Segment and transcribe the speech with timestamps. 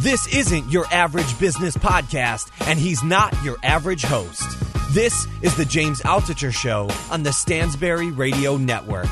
[0.00, 4.46] This isn't your average business podcast, and he's not your average host.
[4.94, 9.08] This is the James Altucher Show on the Stansberry Radio Network.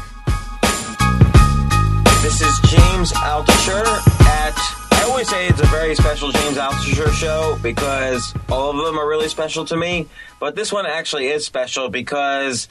[2.22, 3.84] This is James Altucher
[4.28, 4.54] at.
[4.92, 9.06] I always say it's a very special James Altucher show because all of them are
[9.06, 10.06] really special to me.
[10.40, 12.66] But this one actually is special because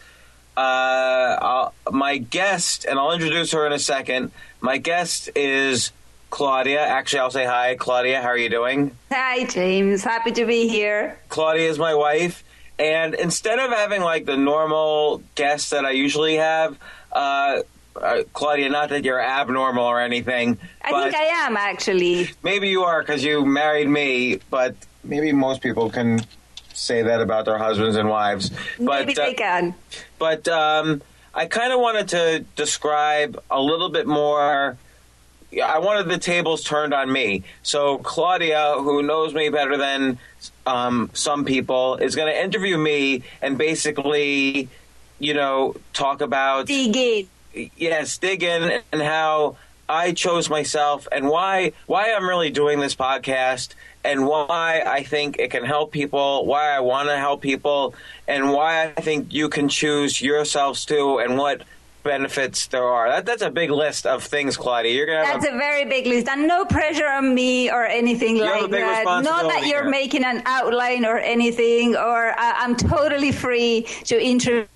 [0.58, 4.32] uh, my guest, and I'll introduce her in a second.
[4.60, 5.92] My guest is
[6.30, 6.82] Claudia.
[6.82, 8.22] Actually, I'll say hi, Claudia.
[8.22, 8.92] How are you doing?
[9.12, 10.04] Hi, James.
[10.04, 11.18] Happy to be here.
[11.30, 12.44] Claudia is my wife.
[12.80, 16.78] And instead of having like the normal guests that I usually have,
[17.12, 17.62] uh,
[17.96, 20.58] uh, Claudia, not that you're abnormal or anything.
[20.84, 22.30] I think I am actually.
[22.44, 26.22] Maybe you are because you married me, but maybe most people can
[26.74, 28.52] say that about their husbands and wives.
[28.78, 29.76] But, maybe they uh, can.
[30.20, 31.02] But um,
[31.34, 34.78] I kind of wanted to describe a little bit more
[35.54, 37.44] I wanted the tables turned on me.
[37.64, 40.20] So Claudia, who knows me better than
[40.66, 44.70] um, some people, is going to interview me and basically,
[45.20, 47.28] you know, talk about dig in.
[47.76, 49.58] Yes, dig in and how
[49.90, 53.74] I chose myself and why why I'm really doing this podcast
[54.04, 57.96] and why I think it can help people, why I want to help people,
[58.28, 61.64] and why I think you can choose yourselves too, and what
[62.08, 63.10] benefits there are.
[63.10, 64.94] That, that's a big list of things, Claudia.
[64.94, 65.24] You're gonna.
[65.24, 69.04] That's a, a, very big list, and no pressure on me or anything like that.
[69.06, 69.90] Not that you're here.
[69.90, 74.68] making an outline or anything, or uh, I'm totally free to interview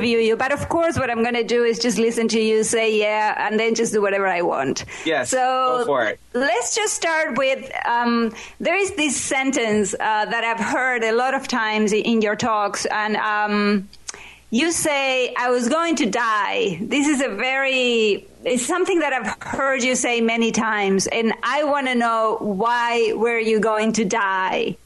[0.00, 0.36] you.
[0.36, 3.46] But of course, what I'm going to do is just listen to you say yeah,
[3.46, 4.84] and then just do whatever I want.
[5.04, 5.30] Yes.
[5.30, 5.38] So
[5.78, 6.18] go for it.
[6.32, 11.34] Let's just start with um, there is this sentence uh, that I've heard a lot
[11.34, 13.88] of times in your talks, and um,
[14.50, 16.78] you say, I was going to die.
[16.82, 21.06] This is a very, it's something that I've heard you say many times.
[21.06, 24.76] And I want to know why were you going to die?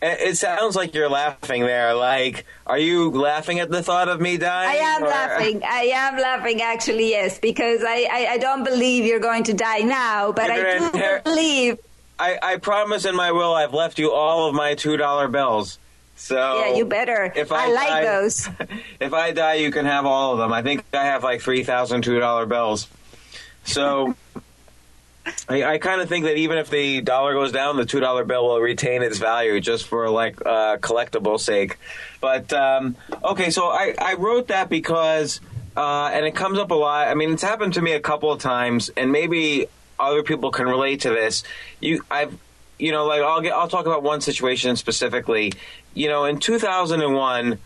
[0.00, 1.92] It sounds like you're laughing there.
[1.92, 4.70] Like, are you laughing at the thought of me dying?
[4.70, 5.08] I am or?
[5.08, 5.62] laughing.
[5.64, 9.80] I am laughing, actually, yes, because I, I, I don't believe you're going to die
[9.80, 11.78] now, but I do believe.
[12.16, 15.80] I, I promise in my will I've left you all of my $2 bills.
[16.18, 17.32] So yeah, you better.
[17.34, 18.48] If I, I like die, those.
[19.00, 20.52] If I die, you can have all of them.
[20.52, 22.88] I think I have like three thousand two dollar bills.
[23.64, 24.16] So
[25.48, 28.24] I, I kind of think that even if the dollar goes down, the two dollar
[28.24, 31.78] bill will retain its value just for like uh, collectible sake.
[32.20, 35.40] But um, okay, so I, I wrote that because.
[35.76, 37.06] Uh, and it comes up a lot.
[37.06, 40.66] I mean, it's happened to me a couple of times, and maybe other people can
[40.66, 41.44] relate to this.
[41.78, 42.36] You, I've
[42.78, 45.52] you know, like I'll get, I'll talk about one situation specifically.
[45.98, 47.58] You know, in 2001,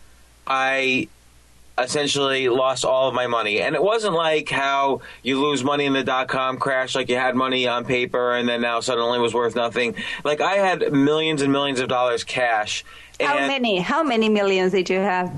[0.47, 1.07] I
[1.77, 3.61] essentially lost all of my money.
[3.61, 7.15] And it wasn't like how you lose money in the dot com crash, like you
[7.15, 9.95] had money on paper and then now suddenly was worth nothing.
[10.23, 12.83] Like I had millions and millions of dollars cash.
[13.19, 13.79] How many?
[13.79, 15.31] How many millions did you have?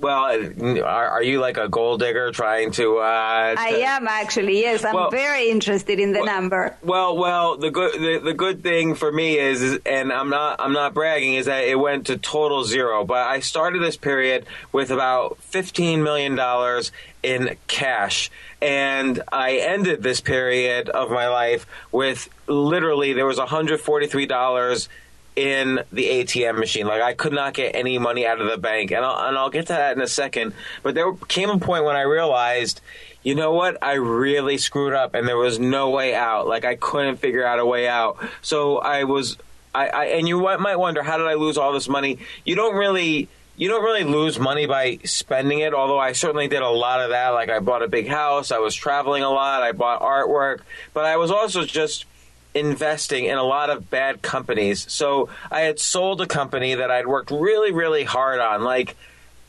[0.00, 2.98] Well, are, are, you like a gold digger trying to?
[2.98, 4.60] Uh, I am actually.
[4.60, 6.76] Yes, I'm well, very interested in the well, number.
[6.82, 10.60] Well, well, the good the, the good thing for me is, is, and I'm not
[10.60, 13.04] I'm not bragging, is that it went to total zero.
[13.04, 16.92] But I started this period with about 15 million dollars
[17.24, 18.30] in cash,
[18.62, 24.88] and I ended this period of my life with literally there was 143 dollars
[25.38, 26.88] in the ATM machine.
[26.88, 29.50] Like I could not get any money out of the bank, and I'll, and I'll
[29.50, 30.52] get to that in a second.
[30.82, 32.80] But there came a point when I realized,
[33.22, 36.48] you know what, I really screwed up, and there was no way out.
[36.48, 38.18] Like I couldn't figure out a way out.
[38.42, 39.36] So I was,
[39.72, 42.18] I, I and you might wonder, how did I lose all this money?
[42.44, 46.62] You don't really you don't really lose money by spending it, although I certainly did
[46.62, 47.28] a lot of that.
[47.30, 50.62] Like I bought a big house, I was traveling a lot, I bought artwork,
[50.94, 52.06] but I was also just
[52.54, 54.90] investing in a lot of bad companies.
[54.92, 58.64] So I had sold a company that I'd worked really, really hard on.
[58.64, 58.96] Like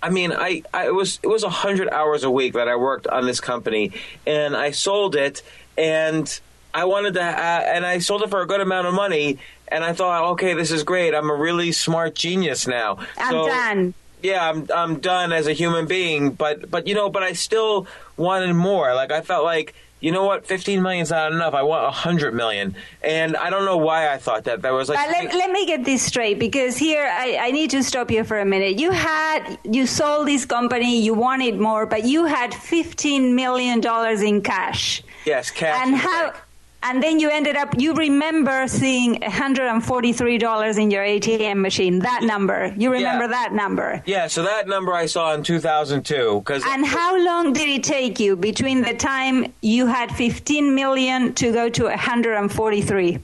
[0.02, 2.76] I mean, I, I it was it was a hundred hours a week that I
[2.76, 3.92] worked on this company,
[4.26, 5.42] and I sold it,
[5.78, 6.40] and
[6.74, 7.26] I wanted to, uh,
[7.66, 10.72] and I sold it for a good amount of money, and I thought, okay, this
[10.72, 11.14] is great.
[11.16, 13.00] I'm a really smart genius now.
[13.18, 13.94] I'm So- done.
[14.22, 17.88] Yeah, I'm I'm done as a human being, but but you know, but I still
[18.18, 18.94] wanted more.
[18.94, 19.74] Like I felt like.
[20.00, 20.46] You know what?
[20.46, 21.54] Fifteen million's not enough.
[21.54, 24.62] I want a hundred million, and I don't know why I thought that.
[24.62, 27.70] That was like But let, let me get this straight because here I, I need
[27.72, 28.80] to stop you for a minute.
[28.80, 34.22] You had you sold this company, you wanted more, but you had fifteen million dollars
[34.22, 35.04] in cash.
[35.26, 35.86] yes, cash.
[35.86, 36.34] and how.
[36.82, 42.74] And then you ended up you remember seeing $143 in your ATM machine that number
[42.78, 43.28] you remember Yeah.
[43.32, 47.68] that number Yeah, so that number I saw in 2002 because and how long did
[47.70, 53.20] it take you between the time you had 15 million to go to 143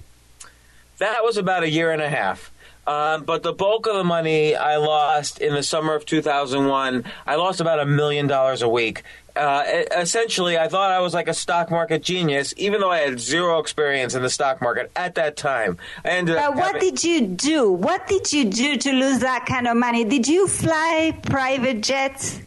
[0.98, 2.52] that was about a year and a half.
[2.87, 7.35] Um, but the bulk of the money I lost in the summer of 2001, I
[7.35, 9.03] lost about a million dollars a week.
[9.35, 9.63] Uh,
[9.97, 13.59] essentially, I thought I was like a stock market genius, even though I had zero
[13.59, 15.77] experience in the stock market at that time.
[16.05, 19.45] I ended but what having- did you do what did you do to lose that
[19.45, 22.39] kind of money did you fly private jets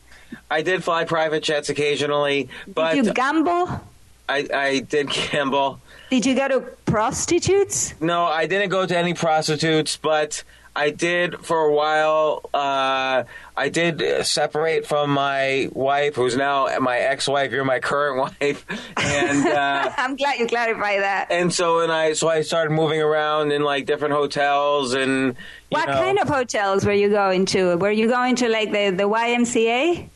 [0.51, 3.83] I did fly private jets occasionally, but did you gamble
[4.29, 5.81] I, I did gamble.
[6.11, 10.43] Did you go to prostitutes No, I didn't go to any prostitutes, but
[10.77, 12.49] I did for a while.
[12.55, 13.25] Uh,
[13.57, 17.51] I did separate from my wife, who's now my ex-wife.
[17.51, 18.65] You're my current wife,
[18.97, 23.01] and uh, i'm glad you clarified that and so and I so I started moving
[23.03, 25.35] around in like different hotels and.
[25.71, 27.77] You What know, kind of hotels were you going to?
[27.77, 30.09] Were you going to like the, the YMCA?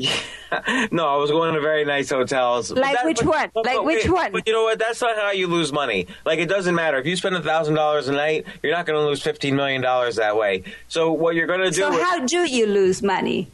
[0.92, 2.70] no, I was going to very nice hotels.
[2.70, 3.50] But Like which one?
[3.54, 4.32] Like which wait, one?
[4.32, 4.78] But you know what?
[4.78, 6.06] That's not how you lose money.
[6.24, 8.98] Like it doesn't matter if you spend a thousand dollars a night, you're not going
[8.98, 10.64] to lose fifteen million dollars that way.
[10.88, 11.80] So what you're going to do?
[11.80, 13.48] So is- how do you lose money?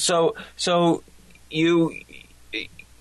[0.00, 1.02] so so
[1.50, 1.94] you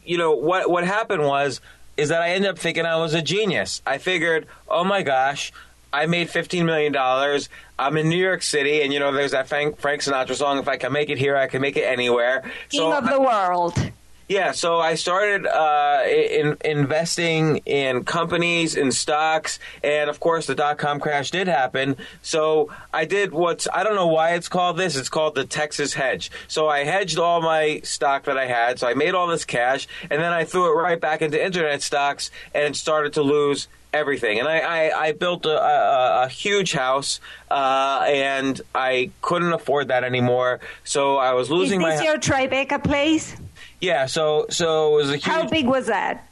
[0.06, 1.62] you know what what happened was
[1.98, 3.82] is that I ended up thinking I was a genius.
[3.86, 5.52] I figured, oh my gosh,
[5.92, 7.50] I made fifteen million dollars.
[7.78, 10.58] I'm in New York City, and you know there's that Frank, Frank Sinatra song.
[10.60, 12.42] If I can make it here, I can make it anywhere.
[12.70, 13.92] King so of I- the world.
[14.28, 20.54] yeah, so I started uh, in, investing in companies, in stocks, and of course the
[20.56, 21.96] dot com crash did happen.
[22.22, 24.96] So I did what's I don't know why it's called this.
[24.96, 26.30] It's called the Texas hedge.
[26.48, 28.78] So I hedged all my stock that I had.
[28.78, 31.82] So I made all this cash, and then I threw it right back into internet
[31.82, 34.40] stocks and started to lose everything.
[34.40, 37.20] And I, I, I built a, a, a huge house,
[37.50, 40.60] uh, and I couldn't afford that anymore.
[40.84, 43.36] So I was Is losing this my your Tribeca place?
[43.82, 44.06] yeah.
[44.06, 45.24] So so it was a huge.
[45.24, 46.26] How big was that?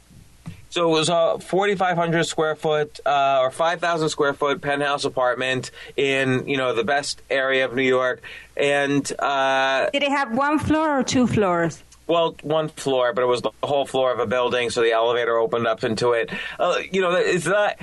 [0.70, 6.46] So it was a 4,500 square foot uh, or 5,000 square foot penthouse apartment in
[6.46, 8.20] you know the best area of New York,
[8.56, 11.82] and uh, Did it have one floor or two floors?
[12.08, 15.36] Well, one floor, but it was the whole floor of a building, so the elevator
[15.38, 16.30] opened up into it.
[16.58, 17.78] Uh, you know, it's not.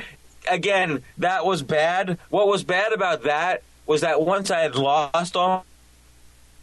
[0.50, 2.20] Again, that was bad.
[2.30, 5.66] What was bad about that was that once I had lost all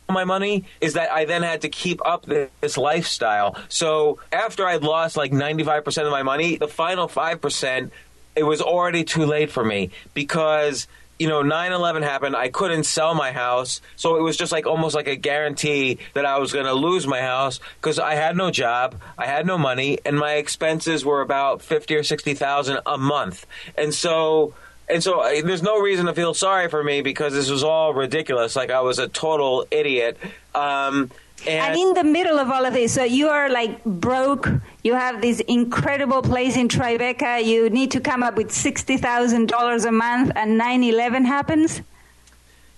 [0.09, 3.57] my money is that I then had to keep up this lifestyle.
[3.69, 7.91] So after I'd lost like 95% of my money, the final 5%,
[8.37, 10.87] it was already too late for me because
[11.23, 13.81] you know 9/11 happened, I couldn't sell my house.
[13.95, 17.07] So it was just like almost like a guarantee that I was going to lose
[17.07, 21.21] my house cuz I had no job, I had no money and my expenses were
[21.21, 23.47] about 50 or 60,000 a month.
[23.79, 24.55] And so
[24.89, 28.57] and so there's no reason to feel sorry for me because this was all ridiculous.
[28.57, 30.19] Like I was a total idiot.
[30.57, 31.13] Um,
[31.47, 34.49] And in the middle of all of this, so you are like broke.
[34.83, 37.45] You have this incredible place in Tribeca.
[37.45, 41.83] You need to come up with sixty thousand dollars a month, and 9/11 happens.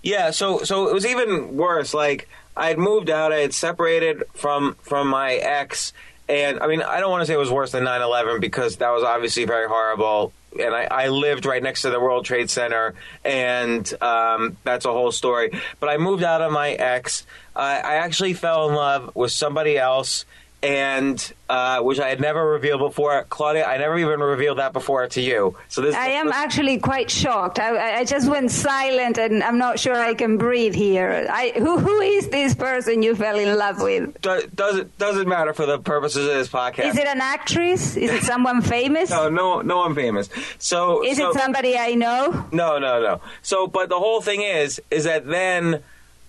[0.01, 1.93] Yeah, so so it was even worse.
[1.93, 5.93] Like I had moved out, I had separated from from my ex,
[6.29, 8.91] and I mean I don't want to say it was worse than 9/11 because that
[8.91, 10.31] was obviously very horrible.
[10.57, 12.93] And I, I lived right next to the World Trade Center,
[13.25, 15.51] and um, that's a whole story.
[15.81, 17.25] But I moved out of my ex.
[17.55, 20.25] I I actually fell in love with somebody else,
[20.65, 23.23] and uh, which I had never revealed before.
[23.29, 25.55] Claudia, I never even revealed that before to you.
[25.67, 27.59] So this I am actually quite shocked.
[27.59, 31.27] I, I just went silent, and I'm not sure I can breathe here.
[31.29, 34.19] I, who who is this person you fell in love with?
[34.21, 36.85] do- doesn't doesn't matter for the purposes of this podcast.
[36.85, 37.95] Is it an actress?
[37.95, 39.11] Is it someone famous?
[39.15, 40.29] No, no, no one famous.
[40.57, 42.47] So Is so, it somebody I know?
[42.51, 43.21] No, no, no.
[43.43, 45.81] So, but the whole thing is, is that then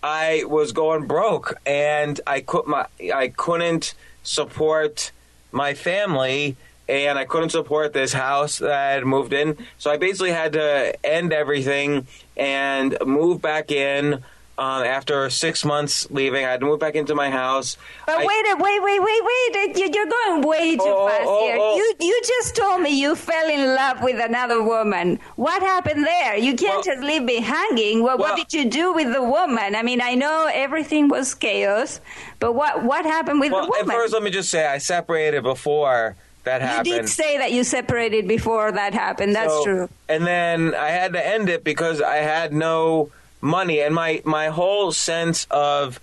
[0.03, 5.13] I was going broke, and I could my I couldn't support
[5.53, 6.57] my family,
[6.89, 9.57] and I couldn't support this house that I had moved in.
[9.79, 14.23] So I basically had to end everything and move back in.
[14.59, 17.77] Um, after six months leaving, I had to move back into my house.
[18.07, 19.77] But I- wait, a- wait, wait, wait, wait!
[19.79, 21.57] You- You're going way too Oh, fast oh, here.
[21.61, 21.77] oh.
[21.77, 25.21] You you just told me you fell in love with another woman.
[25.37, 26.37] What happened there?
[26.39, 28.03] You can't Well- just leave me hanging.
[28.03, 29.75] What, Well- what did you do with the woman?
[29.77, 32.01] I mean, I know everything was chaos,
[32.41, 33.97] but what what happened with well, the at woman?
[33.97, 36.87] first, let me just say I separated before that happened.
[36.87, 39.35] you did say that you separated before that happened.
[39.37, 39.89] That's So- true.
[40.09, 43.11] And then I had to end it because I had no
[43.41, 46.01] money, and my my whole sense of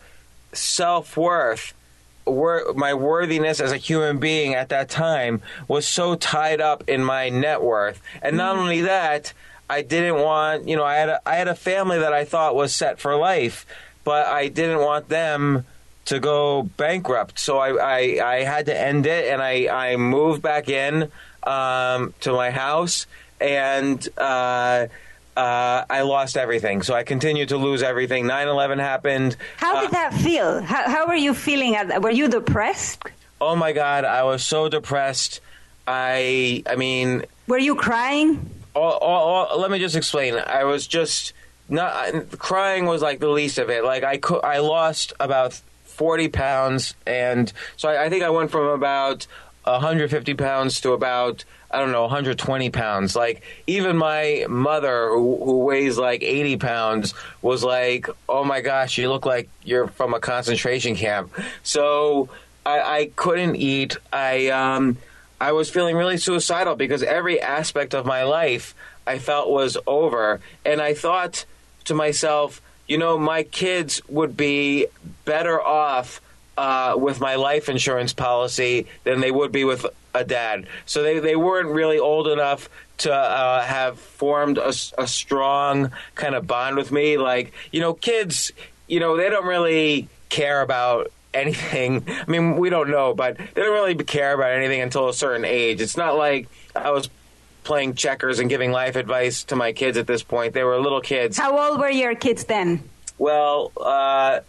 [0.53, 1.73] self worth.
[2.25, 7.03] Wor- my worthiness as a human being at that time was so tied up in
[7.03, 9.33] my net worth, and not only that,
[9.69, 12.55] I didn't want you know I had a, I had a family that I thought
[12.55, 13.65] was set for life,
[14.05, 15.65] but I didn't want them
[16.05, 17.39] to go bankrupt.
[17.39, 21.11] So I, I, I had to end it, and I, I moved back in
[21.43, 23.07] um, to my house,
[23.39, 24.87] and uh,
[25.35, 26.81] uh, I lost everything.
[26.83, 28.25] So I continued to lose everything.
[28.25, 29.35] 9-11 happened.
[29.57, 30.61] How Uh, did that feel?
[30.61, 31.75] How, how were you feeling?
[31.75, 32.01] At?
[32.01, 33.01] Were you depressed?
[33.41, 35.41] oh my God, I was so depressed.
[35.87, 38.49] I I mean, Were you crying?
[38.75, 40.35] all, all, all, let me just explain.
[40.35, 41.33] I was just
[41.69, 43.83] not crying was like the least of it.
[43.83, 48.49] Like I cou- I lost about forty pounds, and so I, I think I went
[48.51, 49.27] from about
[49.65, 53.15] 150 pounds to about I don't know 120 pounds.
[53.15, 58.97] Like even my mother, who, who weighs like 80 pounds, was like, "Oh my gosh,
[58.97, 62.29] you look like you're from a concentration camp." So
[62.65, 63.97] I, I couldn't eat.
[64.11, 64.97] I um.
[65.41, 68.73] I was feeling really suicidal because every aspect of my life
[69.05, 70.39] I felt was over.
[70.65, 71.43] And I thought
[71.85, 74.87] to myself, you know, my kids would be
[75.25, 76.21] better off
[76.57, 80.67] uh, with my life insurance policy than they would be with a dad.
[80.85, 82.69] So they, they weren't really old enough
[82.99, 84.71] to uh, have formed a
[85.07, 87.17] strong kind of bond with me.
[87.17, 88.51] Like, you know, kids,
[88.87, 92.05] you know, they don't really care about anything.
[92.07, 95.45] I mean, we don't know, but they don't really care about anything until a certain
[95.45, 95.81] age.
[95.81, 97.09] It's not like I was
[97.63, 100.53] playing checkers and giving life advice to my kids at this point.
[100.53, 101.37] They were little kids.
[101.37, 102.87] How old were your kids then?
[103.17, 104.41] Well, uh,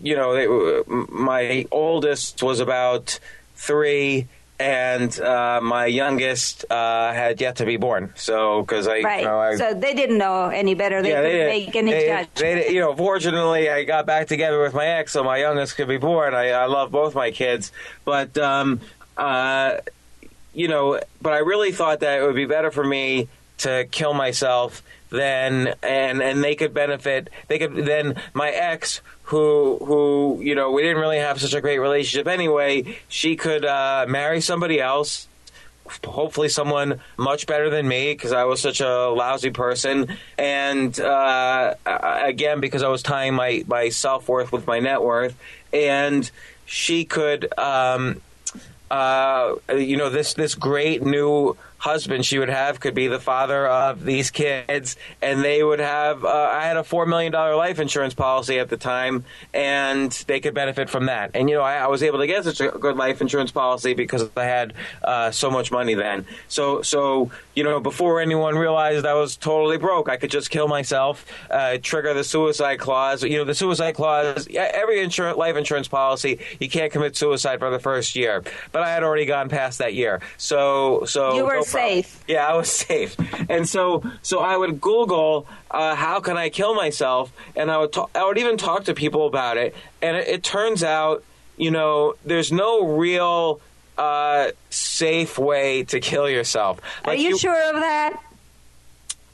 [0.00, 3.18] you know, they, my oldest was about
[3.54, 4.26] three,
[4.58, 8.12] and uh, my youngest uh, had yet to be born.
[8.16, 9.20] So, because I, Right.
[9.20, 11.02] you know, I, so they didn't know any better.
[11.02, 12.36] They yeah, couldn't they, make any they, judgment.
[12.38, 15.88] they- you know, fortunately, I got back together with my ex, so my youngest could
[15.88, 16.34] be born.
[16.34, 17.72] I, I love both my kids,
[18.04, 18.80] but um,
[19.16, 19.78] uh,
[20.54, 24.14] you know, but I really thought that it would be better for me to kill
[24.14, 27.30] myself than and and they could benefit.
[27.48, 29.00] They could then my ex.
[29.30, 32.96] Who, who, you know, we didn't really have such a great relationship anyway.
[33.08, 35.26] She could uh, marry somebody else,
[36.04, 40.16] hopefully someone much better than me because I was such a lousy person.
[40.38, 45.36] And uh, again, because I was tying my, my self worth with my net worth.
[45.72, 46.30] And
[46.64, 48.20] she could, um,
[48.90, 53.64] uh, you know, this, this great new husband she would have could be the father
[53.64, 58.12] of these kids and they would have uh, i had a $4 million life insurance
[58.12, 59.24] policy at the time
[59.54, 61.30] and they could benefit from that.
[61.34, 63.94] And you know i, I was able to get such a good life insurance policy
[63.94, 64.74] because i had
[65.04, 66.26] uh, so much money then.
[66.48, 70.66] So so you know before anyone realized i was totally broke i could just kill
[70.66, 73.22] myself uh, trigger the suicide clause.
[73.22, 77.70] You know the suicide clause every insurance life insurance policy you can't commit suicide for
[77.70, 78.42] the first year.
[78.72, 80.20] But i had already gone past that year.
[80.36, 81.62] So so You were.
[81.76, 82.24] Safe.
[82.26, 83.16] Yeah, I was safe,
[83.48, 87.92] and so so I would Google uh, how can I kill myself, and I would
[87.92, 91.24] ta- I would even talk to people about it, and it, it turns out
[91.56, 93.60] you know there's no real
[93.98, 96.80] uh, safe way to kill yourself.
[97.04, 98.22] Are you, sure of that?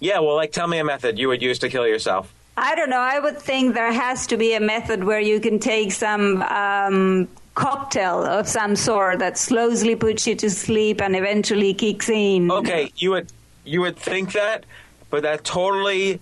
[0.00, 2.32] Yeah, well, like tell me a method you would use to kill yourself.
[2.56, 2.98] I don't know.
[2.98, 7.28] I would think there has to be a method where you can take some um,
[7.54, 12.50] cocktail of some sort that slowly puts you to sleep and eventually kicks in.
[12.50, 13.30] Okay, you would
[13.64, 14.64] you would think that,
[15.10, 16.20] but that totally.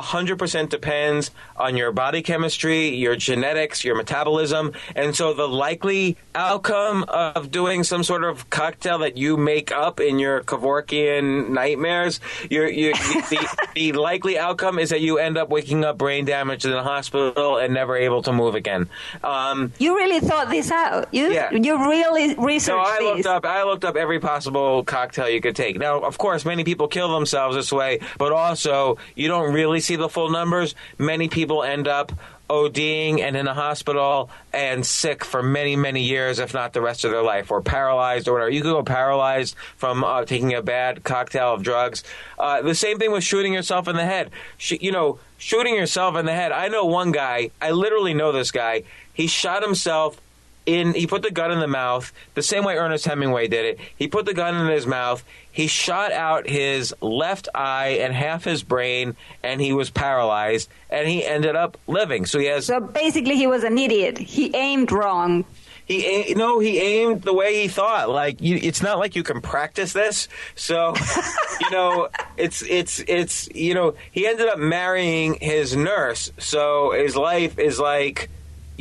[0.00, 4.72] 100% depends on your body chemistry, your genetics, your metabolism.
[4.96, 10.00] And so the likely outcome of doing some sort of cocktail that you make up
[10.00, 12.20] in your Kevorkian nightmares,
[12.50, 16.64] your, your, the, the likely outcome is that you end up waking up brain damaged
[16.64, 18.88] in the hospital and never able to move again.
[19.22, 21.08] Um, You really thought this out.
[21.12, 21.52] You Yeah.
[21.52, 23.24] you really researched so I this.
[23.24, 23.44] looked up.
[23.44, 25.78] I looked up every possible cocktail you could take.
[25.78, 29.96] Now, of course, many people kill themselves this way, but also you don't really see
[29.96, 30.74] the full numbers.
[30.98, 32.12] Many people end up
[32.52, 37.04] ODing and in a hospital and sick for many, many years, if not the rest
[37.04, 38.50] of their life, or paralyzed or whatever.
[38.50, 42.04] You could go paralyzed from uh, taking a bad cocktail of drugs.
[42.38, 44.30] Uh, the same thing with shooting yourself in the head.
[44.58, 46.52] Sh- you know, shooting yourself in the head.
[46.52, 48.82] I know one guy, I literally know this guy.
[49.14, 50.20] He shot himself
[50.66, 53.78] in he put the gun in the mouth the same way Ernest Hemingway did it.
[53.96, 55.24] He put the gun in his mouth.
[55.52, 60.68] He shot out his left eye and half his brain, and he was paralyzed.
[60.90, 62.26] And he ended up living.
[62.26, 62.66] So he has.
[62.66, 64.18] So basically, he was an idiot.
[64.18, 65.44] He aimed wrong.
[65.84, 68.08] He no, he aimed the way he thought.
[68.08, 70.28] Like you, it's not like you can practice this.
[70.54, 70.94] So,
[71.60, 76.30] you know, it's it's it's you know, he ended up marrying his nurse.
[76.38, 78.30] So his life is like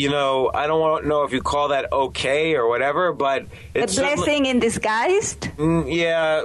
[0.02, 4.02] you know, I don't know if you call that okay or whatever, but it's a
[4.02, 5.36] blessing in disguise.
[5.36, 6.44] Mm, yeah,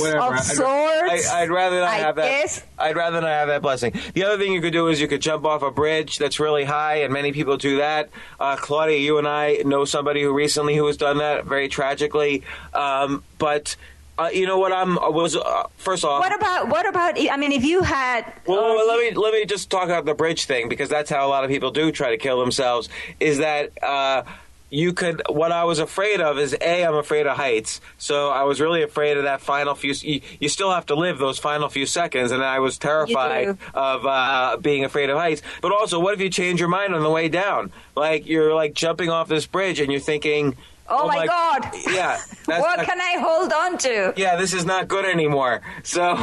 [0.00, 0.18] whatever.
[0.18, 1.30] Of I'd, sorts.
[1.30, 2.64] I, would rather not I have that.
[2.78, 3.94] I'd rather not have that blessing.
[4.14, 6.64] The other thing you could do is you could jump off a bridge that's really
[6.64, 8.10] high, and many people do that.
[8.40, 12.42] Uh, Claudia, you and I know somebody who recently who has done that very tragically,
[12.74, 13.76] um, but.
[14.20, 14.70] Uh, you know what?
[14.70, 16.20] I'm was uh, first off.
[16.20, 17.14] What about what about?
[17.18, 18.30] I mean, if you had.
[18.46, 21.26] Well, uh, let me let me just talk about the bridge thing because that's how
[21.26, 22.90] a lot of people do try to kill themselves.
[23.18, 24.24] Is that uh,
[24.68, 28.44] you could what i was afraid of is a i'm afraid of heights so i
[28.44, 31.68] was really afraid of that final few you, you still have to live those final
[31.68, 36.14] few seconds and i was terrified of uh, being afraid of heights but also what
[36.14, 39.44] if you change your mind on the way down like you're like jumping off this
[39.44, 40.56] bridge and you're thinking
[40.90, 41.70] Oh, oh my, my, God!
[41.86, 44.12] Yeah, what not, can I hold on to?
[44.16, 45.60] Yeah, this is not good anymore.
[45.84, 46.18] So,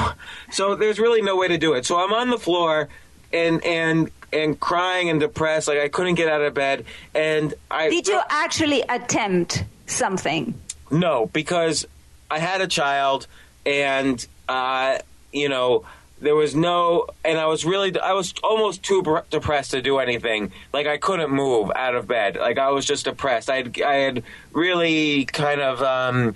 [0.51, 1.85] so there's really no way to do it.
[1.85, 2.89] So I'm on the floor,
[3.31, 5.67] and and and crying and depressed.
[5.67, 6.85] Like I couldn't get out of bed.
[7.15, 10.53] And I did you actually attempt something?
[10.91, 11.85] No, because
[12.29, 13.27] I had a child,
[13.65, 14.99] and uh,
[15.31, 15.85] you know
[16.19, 20.51] there was no and i was really i was almost too depressed to do anything.
[20.73, 22.37] Like i couldn't move out of bed.
[22.37, 23.49] Like i was just depressed.
[23.49, 26.35] I had, I had really kind of um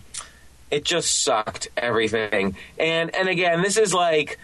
[0.69, 2.55] it just sucked everything.
[2.77, 4.39] And and again this is like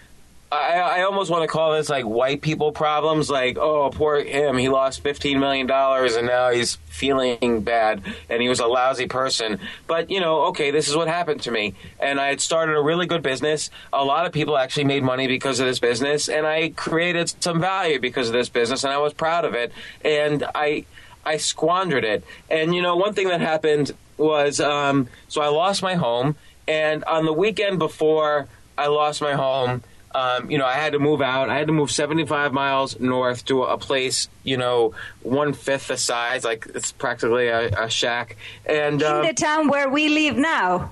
[0.49, 3.29] I, I almost want to call this like white people problems.
[3.29, 4.57] Like, oh, poor him.
[4.57, 9.59] He lost $15 million and now he's feeling bad and he was a lousy person.
[9.87, 11.73] But, you know, okay, this is what happened to me.
[11.99, 13.69] And I had started a really good business.
[13.91, 16.29] A lot of people actually made money because of this business.
[16.29, 19.73] And I created some value because of this business and I was proud of it.
[20.05, 20.85] And I,
[21.25, 22.23] I squandered it.
[22.49, 26.37] And, you know, one thing that happened was um, so I lost my home.
[26.69, 29.83] And on the weekend before I lost my home,
[30.17, 31.49] um, you know, I had to move out.
[31.49, 35.97] I had to move 75 miles north to a place, you know, one fifth the
[35.97, 38.35] size, like it's practically a, a shack.
[38.65, 40.91] And um, in the town where we live now.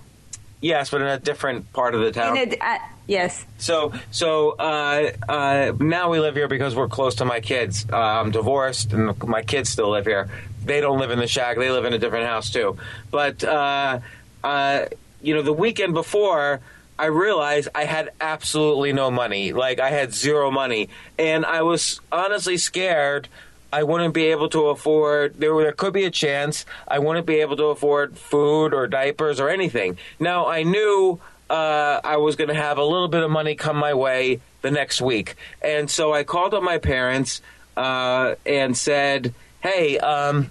[0.61, 2.37] Yes, but in a different part of the town.
[2.37, 3.43] A, uh, yes.
[3.57, 7.83] So, so uh, uh, now we live here because we're close to my kids.
[7.91, 10.29] Uh, I'm divorced, and my kids still live here.
[10.63, 12.77] They don't live in the shack; they live in a different house too.
[13.09, 13.99] But uh,
[14.43, 14.85] uh,
[15.21, 16.61] you know, the weekend before.
[16.97, 19.51] I realized I had absolutely no money.
[19.51, 23.27] Like I had zero money, and I was honestly scared.
[23.73, 25.39] I wouldn't be able to afford.
[25.39, 29.39] There, there could be a chance I wouldn't be able to afford food or diapers
[29.39, 29.97] or anything.
[30.19, 33.75] Now I knew uh, I was going to have a little bit of money come
[33.75, 37.41] my way the next week, and so I called up my parents
[37.75, 40.49] uh, and said, "Hey, um,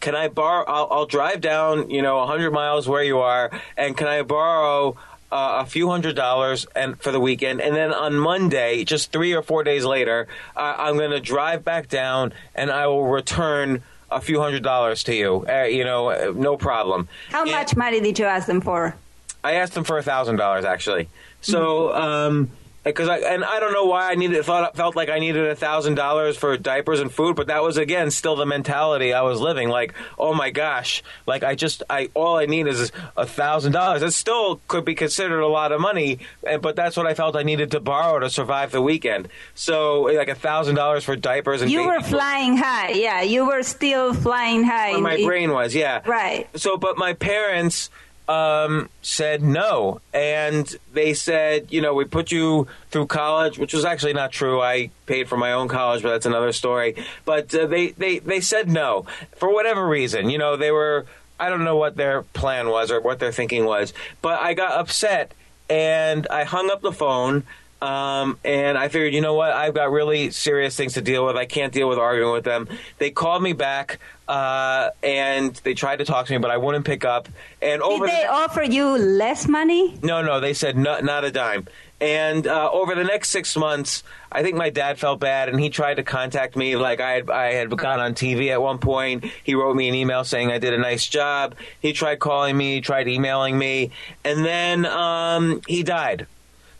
[0.00, 0.66] can I borrow?
[0.66, 4.98] I'll, I'll, drive down, you know, 100 miles where you are, and can I borrow
[5.34, 9.34] uh, a few hundred dollars and for the weekend, and then on Monday, just three
[9.34, 13.82] or four days later, uh, I'm going to drive back down and I will return
[14.12, 15.44] a few hundred dollars to you.
[15.48, 17.08] Uh, you know, no problem.
[17.30, 18.94] How and much money did you ask them for?
[19.42, 21.08] I asked them for a thousand dollars actually.
[21.40, 21.88] So.
[21.88, 22.02] Mm-hmm.
[22.02, 22.50] Um,
[22.84, 25.56] because I and I don't know why I needed thought felt like I needed a
[25.56, 29.40] thousand dollars for diapers and food, but that was again still the mentality I was
[29.40, 29.68] living.
[29.68, 34.02] Like, oh my gosh, like I just I all I need is a thousand dollars.
[34.02, 36.18] That still could be considered a lot of money,
[36.60, 39.28] but that's what I felt I needed to borrow to survive the weekend.
[39.54, 43.22] So like a thousand dollars for diapers and you were flying high, yeah.
[43.22, 44.98] You were still flying high.
[44.98, 46.48] my brain was, yeah, right.
[46.58, 47.90] So, but my parents
[48.28, 50.00] um, said no.
[50.12, 54.60] And they said, you know, we put you through college, which was actually not true.
[54.60, 56.96] I paid for my own college, but that's another story.
[57.24, 59.06] But uh, they, they, they said no
[59.36, 60.30] for whatever reason.
[60.30, 61.06] You know, they were,
[61.38, 63.92] I don't know what their plan was or what their thinking was.
[64.22, 65.32] But I got upset
[65.68, 67.44] and I hung up the phone.
[67.84, 69.52] Um, and I figured, you know what?
[69.52, 71.36] I've got really serious things to deal with.
[71.36, 72.66] I can't deal with arguing with them.
[72.96, 76.86] They called me back uh, and they tried to talk to me, but I wouldn't
[76.86, 77.28] pick up.
[77.60, 79.98] And over did they the, offer you less money?
[80.02, 80.40] No, no.
[80.40, 81.66] They said no, not a dime.
[82.00, 85.70] And uh, over the next six months, I think my dad felt bad, and he
[85.70, 86.76] tried to contact me.
[86.76, 89.24] Like I had, I had gone on TV at one point.
[89.44, 91.54] He wrote me an email saying I did a nice job.
[91.80, 93.90] He tried calling me, tried emailing me,
[94.24, 96.26] and then um, he died.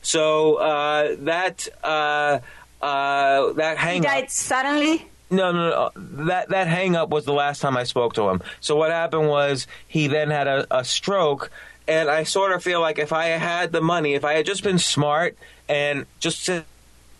[0.04, 2.38] So uh, that uh,
[2.80, 5.08] uh, that hang He died suddenly.
[5.30, 5.90] no, no, no.
[6.26, 8.42] That that hang up was the last time I spoke to him.
[8.60, 11.50] So what happened was he then had a, a stroke,
[11.88, 14.62] and I sort of feel like if I had the money, if I had just
[14.62, 15.36] been smart
[15.68, 16.50] and just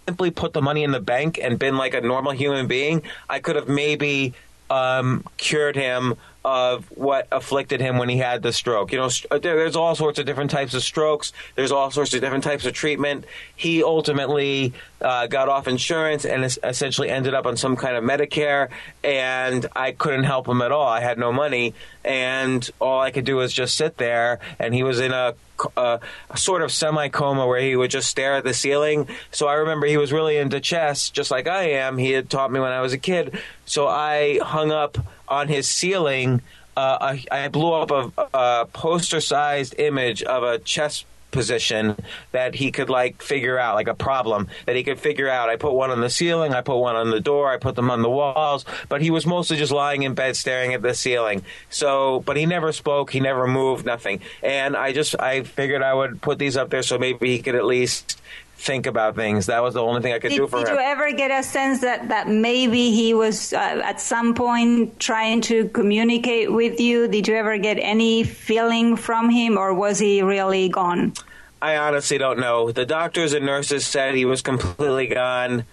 [0.06, 3.40] simply put the money in the bank and been like a normal human being, I
[3.40, 4.34] could have maybe
[4.68, 8.92] um, cured him of what afflicted him when he had the stroke.
[8.92, 11.32] You know, uh, there- there's all sorts of different types of strokes.
[11.54, 13.24] There's all sorts of different types of treatment.
[13.56, 18.68] He ultimately uh, got off insurance and essentially ended up on some kind of Medicare,
[19.02, 20.86] and I couldn't help him at all.
[20.86, 24.38] I had no money, and all I could do was just sit there.
[24.58, 25.34] And he was in a
[25.76, 29.06] a, a sort of semi coma where he would just stare at the ceiling.
[29.30, 31.96] So I remember he was really into chess, just like I am.
[31.96, 33.38] He had taught me when I was a kid.
[33.64, 36.42] So I hung up on his ceiling.
[36.76, 41.96] Uh, I, I blew up a, a poster sized image of a chess position
[42.30, 45.56] that he could like figure out like a problem that he could figure out i
[45.56, 48.02] put one on the ceiling i put one on the door i put them on
[48.02, 52.20] the walls but he was mostly just lying in bed staring at the ceiling so
[52.20, 56.22] but he never spoke he never moved nothing and i just i figured i would
[56.22, 58.20] put these up there so maybe he could at least
[58.64, 60.64] think about things that was the only thing i could Did, do for him.
[60.64, 64.98] did you ever get a sense that, that maybe he was uh, at some point
[64.98, 67.06] trying to communicate with you?
[67.06, 71.12] Did you ever get any feeling from him, or was he really gone?
[71.60, 72.72] I honestly don't know.
[72.72, 75.64] The doctors and nurses said he was completely gone.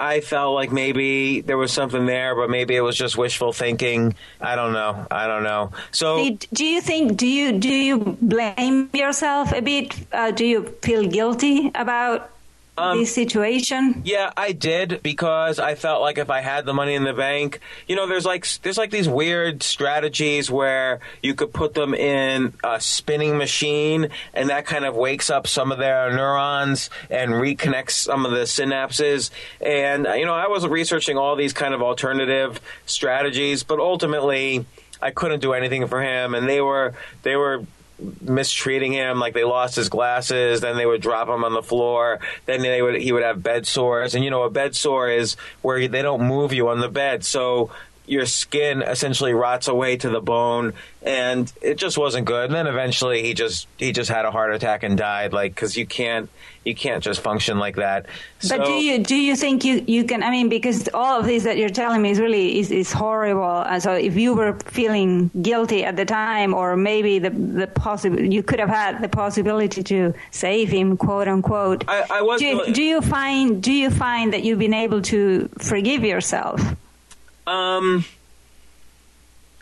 [0.00, 4.14] I felt like maybe there was something there, but maybe it was just wishful thinking.
[4.40, 5.06] I don't know.
[5.10, 5.72] I don't know.
[5.92, 9.94] So do you think do you do you blame yourself a bit?
[10.10, 12.30] Uh, do you feel guilty about
[12.80, 14.02] Um, this situation?
[14.04, 17.60] Yeah, I did because I felt like if I had the money in the bank,
[17.86, 22.54] you know, there's like there's like these weird strategies where you could put them in
[22.64, 27.92] a spinning machine and that kind of wakes up some of their neurons and reconnects
[27.92, 29.30] some of the synapses.
[29.60, 34.64] And uh, you know, I was researching all these kind of alternative strategies, but ultimately
[35.02, 37.64] I couldn't do anything for him and they were they were
[38.20, 42.18] mistreating him like they lost his glasses then they would drop him on the floor
[42.46, 45.36] then they would he would have bed sores and you know a bed sore is
[45.62, 47.24] where they don't move you on the bed.
[47.24, 47.70] So
[48.06, 52.66] your skin essentially rots away to the bone and it just wasn't good and then
[52.66, 56.28] eventually he just he just had a heart attack and died like cuz you can't
[56.64, 58.06] you can't just function like that
[58.48, 60.22] But do you do you think you, you can?
[60.22, 63.60] I mean, because all of this that you're telling me is really is, is horrible.
[63.62, 68.20] And so, if you were feeling guilty at the time, or maybe the the possible,
[68.20, 71.84] you could have had the possibility to save him, quote unquote.
[71.88, 75.48] I- I was Do do you find do you find that you've been able to
[75.58, 76.60] forgive yourself?
[77.50, 78.04] Um.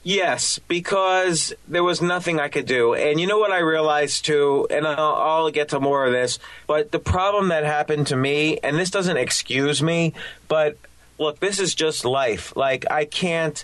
[0.05, 2.95] Yes, because there was nothing I could do.
[2.95, 6.39] And you know what I realized too, and I'll, I'll get to more of this,
[6.67, 10.15] but the problem that happened to me, and this doesn't excuse me,
[10.47, 10.79] but
[11.19, 12.57] look, this is just life.
[12.57, 13.63] Like, I can't,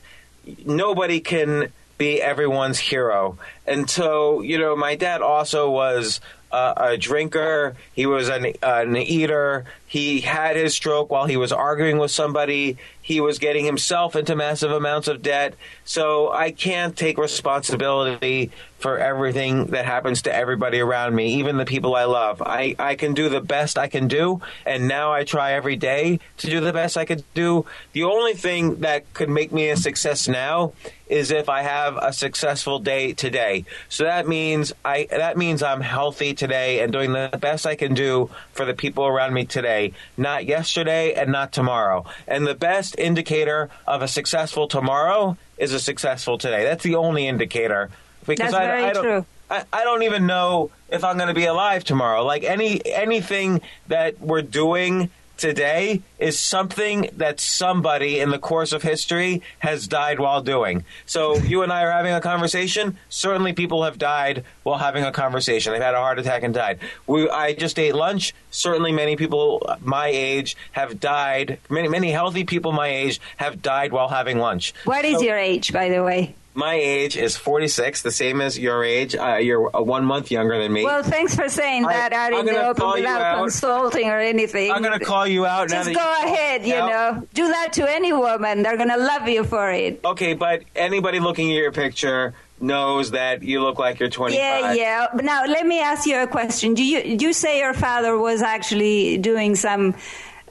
[0.67, 3.39] nobody can be everyone's hero.
[3.67, 6.21] And so, you know, my dad also was
[6.53, 7.77] uh, a drinker.
[7.95, 9.65] He was an, an eater.
[9.87, 12.77] He had his stroke while he was arguing with somebody.
[13.05, 15.57] He was getting himself into massive amounts of debt.
[15.85, 21.65] So I can't take responsibility for everything that happens to everybody around me, even the
[21.65, 22.43] people I love.
[22.43, 26.21] I, I can do the best I can do, and now I try every day
[26.39, 27.65] to do the best I could do.
[27.93, 30.73] The only thing that could make me a success now
[31.07, 33.65] is if I have a successful day today.
[33.89, 37.95] So that means I that means I'm healthy today and doing the best I can
[37.95, 42.07] do for the people around me today, not yesterday and not tomorrow.
[42.27, 46.65] And the best indicator of a successful tomorrow is a successful today.
[46.65, 47.91] That's the only indicator.
[48.27, 49.27] Because That's I, very I don't, true.
[49.51, 52.25] I, I don't even know if I'm going to be alive tomorrow.
[52.25, 58.83] Like any anything that we're doing today is something that somebody in the course of
[58.83, 60.85] history has died while doing.
[61.07, 62.97] So you and I are having a conversation.
[63.09, 65.73] Certainly, people have died while having a conversation.
[65.73, 66.79] They've had a heart attack and died.
[67.07, 68.35] We, I just ate lunch.
[68.51, 71.59] Certainly, many people my age have died.
[71.69, 74.73] Many many healthy people my age have died while having lunch.
[74.85, 76.35] What is your age, by the way?
[76.57, 79.17] My age is 46, the same as your age.
[79.17, 80.85] Uh, you're uh, one month younger than me.
[80.85, 83.39] Well, thanks for saying I- that out I'm in the open without out.
[83.39, 84.71] consulting or anything.
[84.71, 87.29] I'm going to call you out Just go you- ahead, you Now- know.
[87.35, 88.63] Do that to any woman.
[88.63, 90.01] They're going to love you for it.
[90.05, 94.39] Okay, but anybody looking at your picture knows that you look like you're 25.
[94.39, 95.07] Yeah, yeah.
[95.23, 96.75] Now let me ask you a question.
[96.75, 99.97] Do you you say your father was actually doing some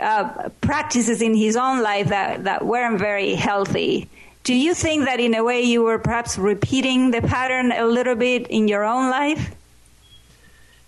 [0.02, 4.10] uh, practices in his own life that that weren't very healthy?
[4.44, 8.16] Do you think that in a way you were perhaps repeating the pattern a little
[8.16, 9.56] bit in your own life?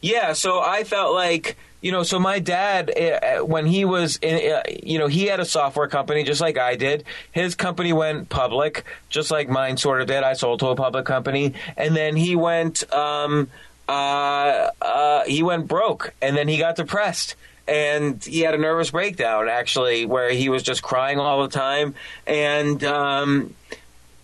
[0.02, 4.54] Yeah, so I felt like you know, so my dad, uh, when he was in,
[4.54, 7.04] uh, you know, he had a software company just like I did.
[7.32, 10.24] His company went public, just like mine sort of did.
[10.24, 13.52] I sold to a public company, and then he went, um,
[13.88, 17.36] uh, uh, he went broke, and then he got depressed.
[17.68, 21.96] And he had a nervous breakdown, actually, where he was just crying all the time.
[22.28, 23.56] And, um,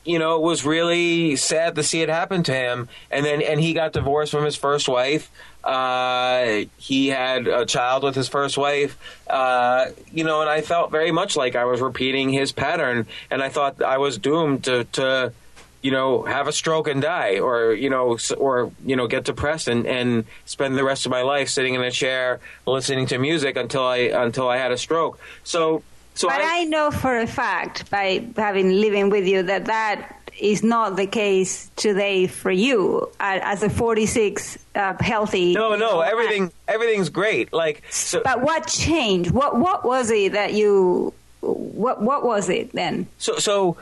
[0.06, 2.88] you know, it was really sad to see it happen to him.
[3.10, 5.32] And then, and he got divorced from his first wife.
[5.63, 8.97] Uh, he had a child with his first wife,
[9.30, 13.43] uh, you know, and I felt very much like I was repeating his pattern, and
[13.43, 15.34] I thought I was doomed to, to
[15.82, 19.67] you know, have a stroke and die, or you know, or you know, get depressed
[19.67, 23.58] and, and spend the rest of my life sitting in a chair listening to music
[23.58, 25.20] until I until I had a stroke.
[25.44, 29.65] So, so but I, I know for a fact by having living with you that
[29.65, 35.54] that is not the case today for you as a 46 uh, healthy.
[35.54, 36.52] No, no, everything man.
[36.67, 37.54] everything's great.
[37.54, 39.32] Like, so, but what changed?
[39.32, 41.13] What what was it that you?
[41.41, 43.08] What what was it then?
[43.17, 43.78] So so,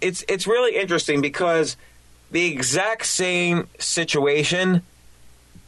[0.00, 1.76] it's it's really interesting because
[2.30, 4.82] the exact same situation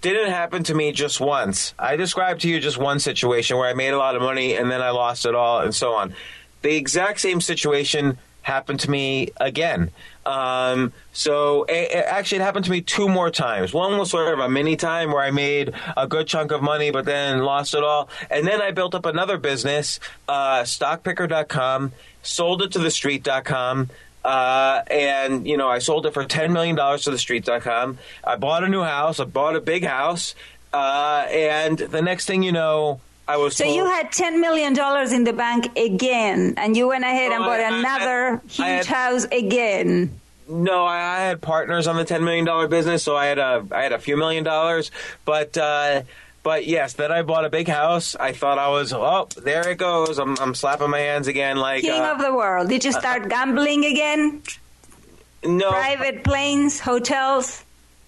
[0.00, 1.74] didn't happen to me just once.
[1.78, 4.70] I described to you just one situation where I made a lot of money and
[4.70, 6.14] then I lost it all and so on.
[6.62, 9.90] The exact same situation happened to me again.
[10.24, 13.74] Um, so it, it actually, it happened to me two more times.
[13.74, 16.90] One was sort of a mini time where I made a good chunk of money,
[16.90, 18.08] but then lost it all.
[18.30, 23.90] And then I built up another business, uh, Stockpickr.com, sold it to TheStreet.com.
[24.24, 27.98] Uh, and you know, I sold it for ten million dollars to TheStreet.com.
[28.24, 29.20] I bought a new house.
[29.20, 30.34] I bought a big house.
[30.72, 33.56] Uh, and the next thing you know, I was.
[33.56, 37.32] So told, you had ten million dollars in the bank again, and you went ahead
[37.32, 40.18] and bought I, another I, huge had, house again.
[40.48, 43.82] No, I, had partners on the ten million dollar business, so I had a I
[43.82, 44.90] had a few million dollars,
[45.24, 45.56] but.
[45.56, 46.02] Uh,
[46.48, 48.16] but yes, then I bought a big house.
[48.16, 50.18] I thought I was, oh, there it goes.
[50.18, 52.70] I'm, I'm slapping my hands again, like king uh, of the world.
[52.70, 54.42] Did you start uh, gambling again?
[55.44, 55.68] No.
[55.68, 57.62] Private planes, hotels.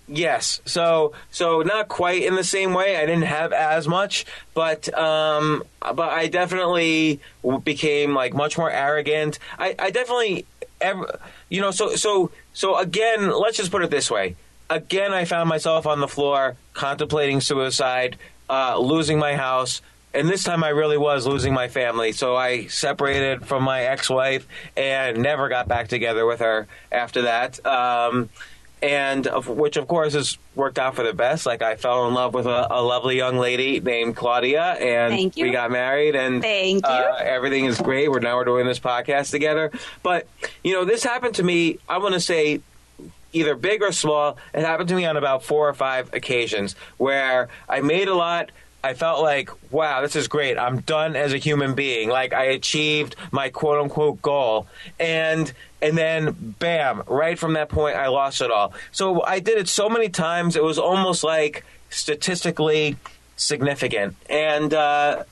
[0.08, 0.62] Yes.
[0.64, 2.96] So so not quite in the same way.
[2.96, 4.24] I didn't have as much,
[4.54, 7.20] but um, but I definitely
[7.62, 9.38] became like much more arrogant.
[9.58, 10.46] I, I definitely,
[10.80, 11.72] ever, you know.
[11.72, 14.34] So so so again, let's just put it this way.
[14.70, 18.16] Again, I found myself on the floor contemplating suicide,
[18.48, 19.82] uh, losing my house.
[20.14, 22.12] And this time I really was losing my family.
[22.12, 27.22] So I separated from my ex wife and never got back together with her after
[27.22, 27.64] that.
[27.66, 28.28] Um,
[28.82, 31.46] and of, which of course has worked out for the best.
[31.46, 35.50] Like I fell in love with a, a lovely young lady named Claudia, and we
[35.50, 36.90] got married, and Thank you.
[36.90, 38.10] Uh, everything is great.
[38.10, 39.70] We're now we're doing this podcast together.
[40.02, 40.26] But
[40.64, 41.78] you know, this happened to me.
[41.88, 42.60] I want to say.
[43.32, 47.48] Either big or small, it happened to me on about four or five occasions where
[47.68, 48.50] I made a lot,
[48.82, 50.56] I felt like, wow, this is great.
[50.56, 52.08] I'm done as a human being.
[52.08, 54.66] Like I achieved my quote unquote goal.
[54.98, 58.72] And and then bam, right from that point I lost it all.
[58.90, 62.96] So I did it so many times it was almost like statistically
[63.36, 64.16] significant.
[64.28, 65.24] And uh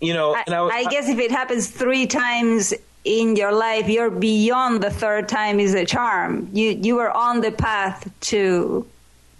[0.00, 4.10] you know, I, I, I guess if it happens three times in your life, you're
[4.10, 6.48] beyond the third time is a charm.
[6.52, 8.86] You you were on the path to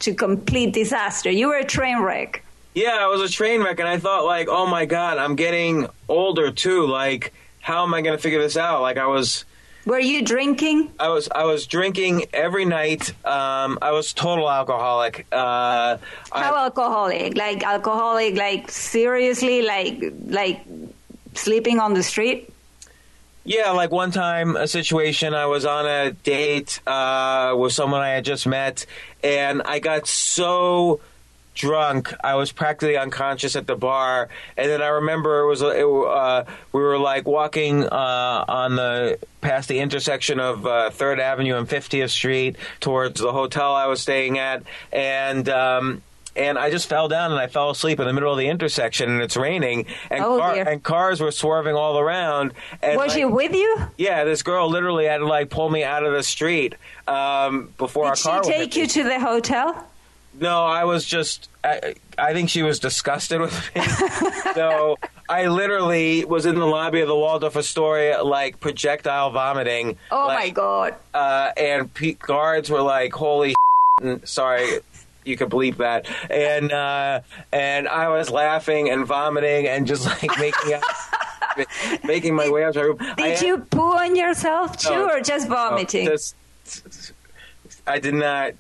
[0.01, 1.31] to complete disaster.
[1.31, 2.45] You were a train wreck.
[2.75, 5.89] Yeah, I was a train wreck, and I thought like, oh my god, I'm getting
[6.09, 6.87] older too.
[6.87, 8.83] Like, how am I going to figure this out?
[8.83, 9.45] Like, I was.
[9.87, 10.91] Were you drinking?
[10.99, 11.29] I was.
[11.35, 13.11] I was drinking every night.
[13.25, 15.27] Um, I was total alcoholic.
[15.31, 15.99] Uh,
[16.33, 17.37] how I, alcoholic?
[17.37, 18.35] Like alcoholic?
[18.35, 19.63] Like seriously?
[19.63, 20.61] Like like
[21.35, 22.54] sleeping on the street?
[23.47, 28.09] Yeah, like one time, a situation, I was on a date uh, with someone I
[28.11, 28.87] had just met,
[29.23, 31.01] and I got so
[31.55, 32.15] drunk.
[32.25, 36.45] I was practically unconscious at the bar, and then I remember it was it, uh,
[36.73, 41.69] we were like walking uh, on the past the intersection of uh, Third Avenue and
[41.69, 45.49] Fiftieth Street towards the hotel I was staying at, and.
[45.51, 46.03] Um,
[46.37, 49.11] and I just fell down and I fell asleep in the middle of the intersection
[49.11, 52.53] and it's raining and, oh, car- and cars were swerving all around.
[52.83, 53.79] And was like, she with you?
[53.97, 56.75] Yeah, this girl literally had to like pull me out of the street
[57.07, 58.43] um, before Did our car.
[58.43, 59.87] Did she take you to the hotel?
[60.41, 61.49] No, I was just.
[61.63, 63.83] I, I think she was disgusted with me.
[64.55, 69.97] so I literally was in the lobby of the Waldorf Astoria, like projectile vomiting.
[70.11, 70.95] Oh like, my god.
[71.13, 73.55] Uh, and pe- guards were like, "Holy,
[74.25, 74.81] sorry."
[75.25, 77.21] You could bleep that, and uh,
[77.53, 80.83] and I was laughing and vomiting and just like making out,
[82.05, 82.99] making my way out to my room.
[82.99, 86.05] Did had- you poo on yourself too, No, or just vomiting?
[86.07, 86.37] no, just-
[87.87, 88.53] I did not.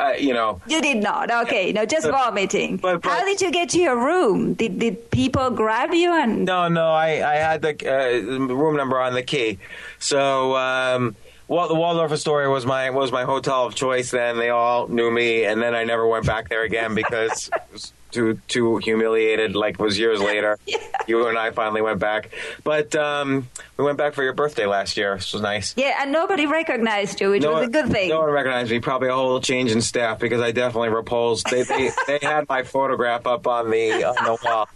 [0.00, 1.30] Uh, you know, you did not.
[1.30, 2.76] Okay, no, just vomiting.
[2.78, 4.54] But- but- How did you get to your room?
[4.54, 6.44] Did did people grab you and?
[6.44, 9.58] No, no, I, I had the uh, room number on the key.
[9.98, 11.14] So, um,
[11.48, 14.10] well, the Waldorf Astoria was my was my hotel of choice.
[14.10, 17.58] Then they all knew me, and then I never went back there again because I
[17.72, 19.54] was too too humiliated.
[19.56, 20.58] Like it was years later,
[21.06, 22.30] you and I finally went back.
[22.62, 25.74] But um, we went back for your birthday last year, which was nice.
[25.78, 28.08] Yeah, and nobody recognized you, which No was a one- good thing.
[28.10, 28.80] No one recognized me.
[28.80, 31.50] Probably a whole change in staff because I definitely repulsed.
[31.50, 34.68] They they, they had my photograph up on the on the wall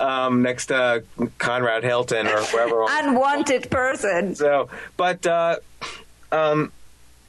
[0.00, 1.02] um, next to
[1.38, 2.84] Conrad Hilton or whoever.
[2.88, 4.34] Unwanted person.
[4.36, 5.56] So, but uh,
[6.32, 6.72] um,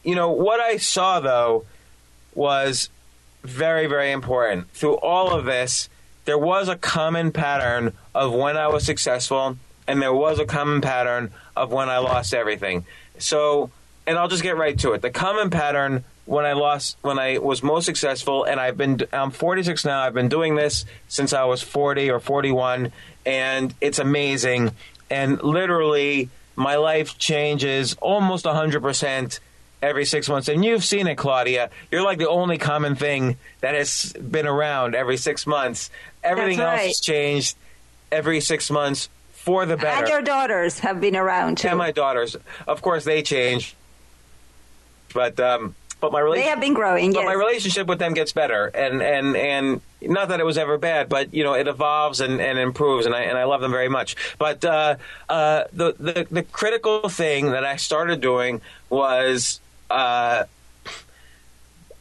[0.04, 1.66] you know what I saw though
[2.34, 2.90] was
[3.44, 4.72] very very important.
[4.72, 5.90] Through all of this,
[6.26, 9.58] there was a common pattern of when I was successful,
[9.88, 12.86] and there was a common pattern of when I lost everything.
[13.18, 13.72] So,
[14.06, 15.02] and I'll just get right to it.
[15.02, 19.32] The common pattern when I lost, when I was most successful, and I've been, I'm
[19.32, 20.02] 46 now.
[20.02, 22.92] I've been doing this since I was 40 or 41,
[23.26, 24.72] and it's amazing.
[25.10, 29.40] And literally, my life changes almost 100 percent
[29.82, 30.50] every six months.
[30.50, 31.70] And you've seen it, Claudia.
[31.92, 35.90] You're like the only common thing that has been around every six months.
[36.24, 37.58] Everything That's else has changed
[38.12, 40.00] every six months for the better.
[40.00, 41.70] And your daughters have been around too.
[41.70, 42.36] And my daughters,
[42.68, 43.76] of course, they change.
[45.14, 47.14] But um, but my relationship they have been growing.
[47.14, 47.26] but Yes.
[47.28, 51.10] my relationship with them gets better, and and and not that it was ever bad,
[51.10, 53.90] but you know it evolves and, and improves, and I and I love them very
[53.90, 54.16] much.
[54.38, 54.96] But uh,
[55.30, 59.60] uh, the, the the critical thing that I started doing was.
[59.90, 60.44] Uh,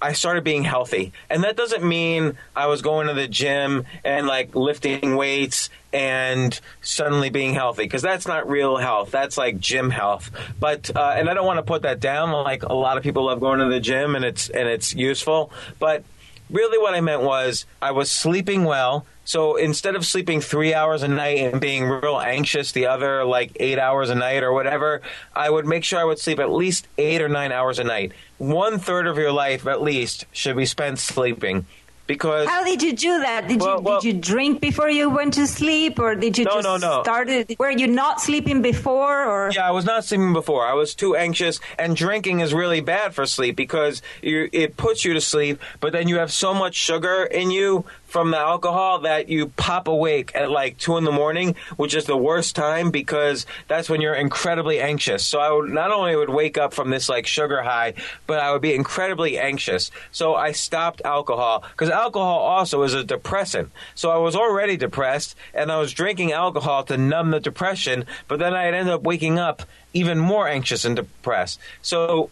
[0.00, 1.12] I started being healthy.
[1.30, 6.58] And that doesn't mean I was going to the gym and like lifting weights and
[6.82, 9.10] suddenly being healthy because that's not real health.
[9.10, 10.30] That's like gym health.
[10.60, 12.30] But uh, and I don't want to put that down.
[12.30, 15.50] Like a lot of people love going to the gym and it's and it's useful.
[15.78, 16.04] But
[16.50, 19.06] really, what I meant was I was sleeping well.
[19.26, 23.50] So instead of sleeping three hours a night and being real anxious the other like
[23.56, 25.02] eight hours a night or whatever,
[25.34, 28.12] I would make sure I would sleep at least eight or nine hours a night.
[28.38, 31.66] One third of your life at least should be spent sleeping.
[32.06, 33.48] Because How did you do that?
[33.48, 36.44] Did Well, you well- did you drink before you went to sleep, or did you
[36.44, 37.02] No, just no, no.
[37.02, 37.56] started?
[37.58, 40.64] Were you not sleeping before, or Yeah, I was not sleeping before.
[40.64, 45.04] I was too anxious, and drinking is really bad for sleep because you, it puts
[45.04, 49.00] you to sleep, but then you have so much sugar in you from the alcohol
[49.00, 52.90] that you pop awake at like two in the morning, which is the worst time
[52.90, 55.24] because that's when you're incredibly anxious.
[55.24, 57.94] So I would not only would wake up from this like sugar high,
[58.26, 59.90] but I would be incredibly anxious.
[60.12, 63.70] So I stopped alcohol because alcohol also is a depressant.
[63.94, 68.38] So I was already depressed, and I was drinking alcohol to numb the depression, but
[68.38, 71.58] then I'd end up waking up even more anxious and depressed.
[71.82, 72.30] So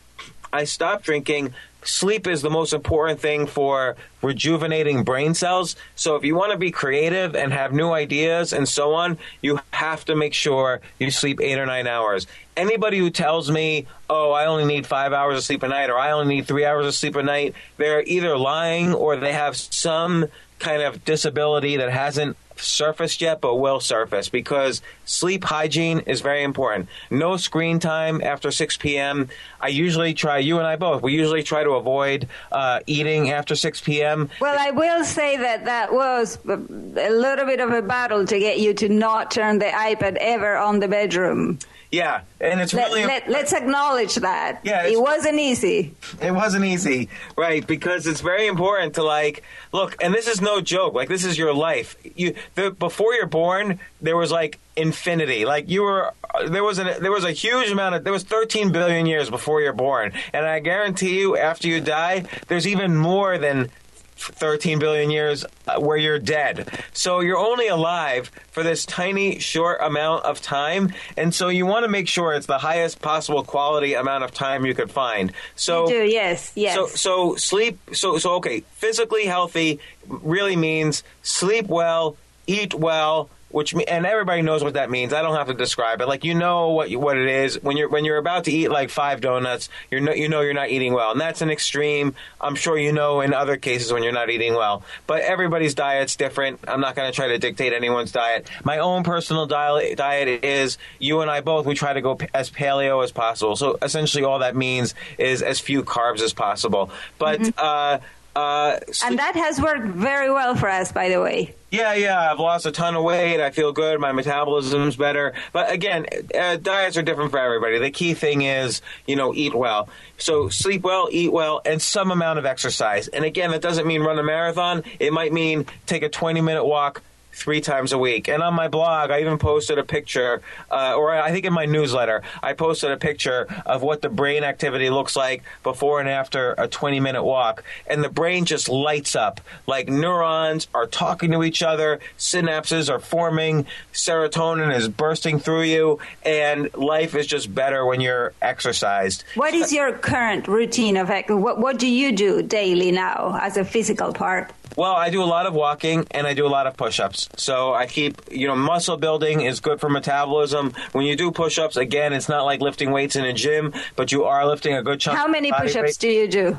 [0.52, 1.52] I stopped drinking.
[1.84, 5.76] Sleep is the most important thing for rejuvenating brain cells.
[5.96, 9.60] So if you want to be creative and have new ideas and so on, you
[9.72, 12.26] have to make sure you sleep eight or nine hours.
[12.56, 15.98] Anybody who tells me, oh, I only need five hours of sleep a night or
[15.98, 19.56] I only need three hours of sleep a night, they're either lying or they have
[19.56, 20.26] some
[20.58, 26.42] kind of disability that hasn't surfaced yet but will surface because sleep hygiene is very
[26.42, 26.88] important.
[27.10, 29.28] No screen time after 6 p.m.
[29.60, 33.54] I usually try, you and I both, we usually try to avoid uh, eating after
[33.54, 34.30] 6 p.m.
[34.40, 36.58] Well, I will say that that was a
[36.96, 40.56] a little bit of a battle to get you to not turn the iPad ever
[40.56, 41.58] on the bedroom.
[41.94, 44.60] Yeah, and it's Let, really let, let's acknowledge that.
[44.64, 45.94] Yeah, it wasn't easy.
[46.20, 47.64] It wasn't easy, right?
[47.64, 50.94] Because it's very important to like look, and this is no joke.
[50.94, 51.96] Like this is your life.
[52.16, 55.44] You the, before you're born, there was like infinity.
[55.44, 56.12] Like you were
[56.48, 59.60] there was a there was a huge amount of there was 13 billion years before
[59.60, 63.70] you're born, and I guarantee you, after you die, there's even more than
[64.16, 66.68] 13 billion years uh, where you're dead.
[66.92, 70.92] So you're only alive for this tiny, short amount of time.
[71.16, 74.64] And so you want to make sure it's the highest possible quality amount of time
[74.64, 75.32] you could find.
[75.56, 76.74] So, do, yes, yes.
[76.74, 82.16] so, so sleep, so, so, okay, physically healthy really means sleep well,
[82.46, 85.12] eat well, which me- and everybody knows what that means.
[85.12, 86.08] I don't have to describe it.
[86.08, 88.68] Like you know what you, what it is when you're when you're about to eat
[88.68, 89.68] like five donuts.
[89.90, 92.14] You're no, you know you're not eating well, and that's an extreme.
[92.40, 94.82] I'm sure you know in other cases when you're not eating well.
[95.06, 96.60] But everybody's diet's different.
[96.66, 98.48] I'm not going to try to dictate anyone's diet.
[98.64, 101.64] My own personal diet diet is you and I both.
[101.64, 103.54] We try to go p- as paleo as possible.
[103.54, 106.90] So essentially, all that means is as few carbs as possible.
[107.18, 107.98] But uh,
[108.36, 111.54] uh, And that has worked very well for us, by the way.
[111.70, 113.40] yeah, yeah, I've lost a ton of weight.
[113.40, 113.98] I feel good.
[114.00, 115.34] My metabolism's better.
[115.52, 116.06] But again,
[116.38, 117.78] uh, diets are different for everybody.
[117.78, 119.88] The key thing is, you know, eat well.
[120.18, 123.08] So sleep well, eat well, and some amount of exercise.
[123.08, 124.84] And again, that doesn't mean run a marathon.
[125.00, 127.02] It might mean take a 20 minute walk
[127.34, 128.28] three times a week.
[128.28, 131.66] And on my blog, I even posted a picture, uh, or I think in my
[131.66, 136.54] newsletter, I posted a picture of what the brain activity looks like before and after
[136.56, 137.64] a 20 minute walk.
[137.86, 139.40] And the brain just lights up.
[139.66, 145.98] Like neurons are talking to each other, synapses are forming, serotonin is bursting through you,
[146.22, 149.24] and life is just better when you're exercised.
[149.34, 153.64] What is your current routine of what what do you do daily now as a
[153.64, 154.52] physical part?
[154.76, 157.28] Well, I do a lot of walking and I do a lot of push ups.
[157.36, 160.72] So I keep, you know, muscle building is good for metabolism.
[160.92, 164.10] When you do push ups, again, it's not like lifting weights in a gym, but
[164.10, 165.16] you are lifting a good chunk.
[165.16, 166.58] How many push-ups do you do?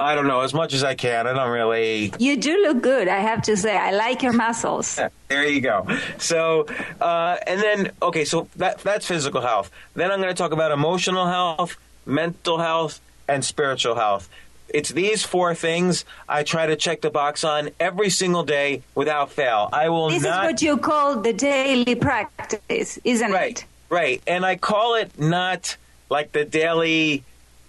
[0.00, 1.26] I don't know, as much as I can.
[1.26, 2.12] I don't really.
[2.20, 3.76] You do look good, I have to say.
[3.76, 5.00] I like your muscles.
[5.28, 5.88] There you go.
[6.18, 6.66] So,
[7.00, 9.70] uh, and then, okay, so that, that's physical health.
[9.94, 11.76] Then I'm going to talk about emotional health,
[12.06, 14.28] mental health, and spiritual health.
[14.74, 19.30] It's these four things I try to check the box on every single day without
[19.32, 19.68] fail.
[19.72, 20.44] I will This not.
[20.44, 23.64] is what you call the daily practice, isn't Right, it?
[23.88, 24.22] right.
[24.26, 25.76] And I call it not
[26.10, 27.22] like the daily,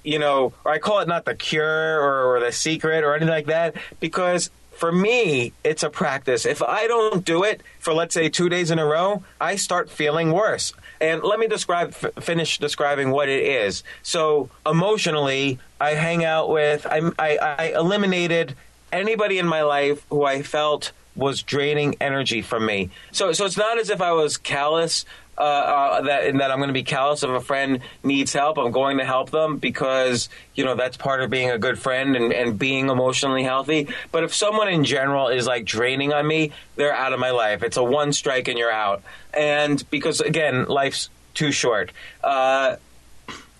[0.03, 3.29] you know, or I call it not the cure or, or the secret or anything
[3.33, 6.45] like that because for me, it's a practice.
[6.45, 9.89] If I don't do it for, let's say, two days in a row, I start
[9.89, 10.71] feeling worse.
[11.01, 13.83] And let me describe, f- finish describing what it is.
[14.03, 18.55] So emotionally, I hang out with, I, I, I eliminated
[18.91, 22.89] anybody in my life who I felt was draining energy from me.
[23.11, 25.05] So, so it's not as if I was callous.
[25.37, 28.57] Uh, uh, that that I'm going to be callous if a friend needs help.
[28.57, 32.17] I'm going to help them because you know that's part of being a good friend
[32.17, 33.87] and, and being emotionally healthy.
[34.11, 37.63] But if someone in general is like draining on me, they're out of my life.
[37.63, 39.01] It's a one strike and you're out.
[39.33, 41.93] And because again, life's too short.
[42.21, 42.75] Uh,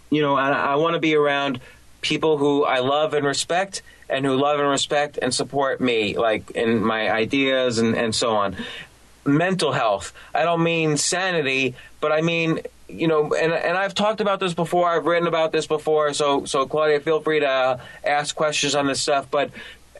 [0.09, 1.61] you know, I, I want to be around
[2.01, 6.51] people who I love and respect and who love and respect and support me, like
[6.51, 8.55] in my ideas and, and so on.
[9.25, 10.13] Mental health.
[10.33, 14.53] I don't mean sanity, but I mean, you know, and, and I've talked about this
[14.53, 14.89] before.
[14.89, 16.13] I've written about this before.
[16.13, 19.29] So, so Claudia, feel free to ask questions on this stuff.
[19.29, 19.51] But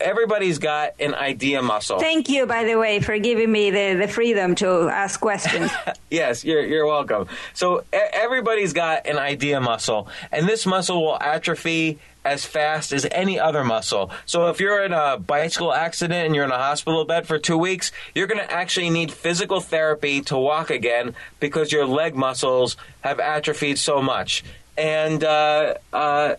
[0.01, 1.99] everybody's got an idea muscle.
[1.99, 5.71] Thank you, by the way, for giving me the, the freedom to ask questions.
[6.11, 7.27] Yes, you're you're welcome.
[7.53, 13.39] So everybody's got an idea muscle, and this muscle will atrophy as fast as any
[13.39, 14.11] other muscle.
[14.25, 17.57] So if you're in a bicycle accident and you're in a hospital bed for two
[17.57, 22.75] weeks, you're going to actually need physical therapy to walk again because your leg muscles
[23.01, 24.43] have atrophied so much.
[24.77, 26.35] And uh, uh,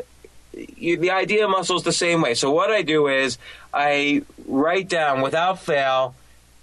[0.53, 2.35] you, the idea muscle is the same way.
[2.35, 3.39] So what I do is
[3.73, 6.15] I write down without fail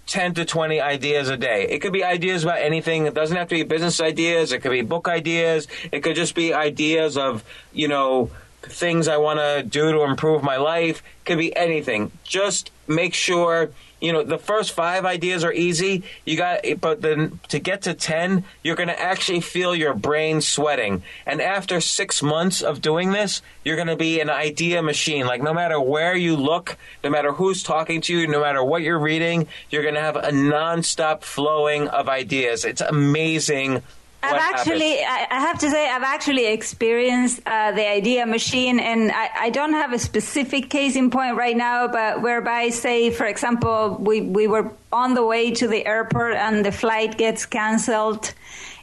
[0.06, 1.66] 10 to 20 ideas a day.
[1.68, 3.06] It could be ideas about anything.
[3.06, 4.52] It doesn't have to be business ideas.
[4.52, 5.68] It could be book ideas.
[5.92, 8.30] It could just be ideas of, you know,
[8.62, 11.02] things I want to do to improve my life.
[11.24, 12.12] Could be anything.
[12.24, 16.02] Just make sure, you know, the first five ideas are easy.
[16.24, 20.40] You got, but then to get to 10, you're going to actually feel your brain
[20.40, 21.02] sweating.
[21.26, 25.26] And after six months of doing this, you're going to be an idea machine.
[25.26, 28.82] Like no matter where you look, no matter who's talking to you, no matter what
[28.82, 32.64] you're reading, you're going to have a nonstop flowing of ideas.
[32.64, 33.82] It's amazing.
[34.22, 35.28] I've actually, happens.
[35.30, 39.72] I have to say, I've actually experienced uh, the idea machine, and I, I don't
[39.72, 44.48] have a specific case in point right now, but whereby, say, for example, we, we
[44.48, 48.34] were on the way to the airport and the flight gets cancelled.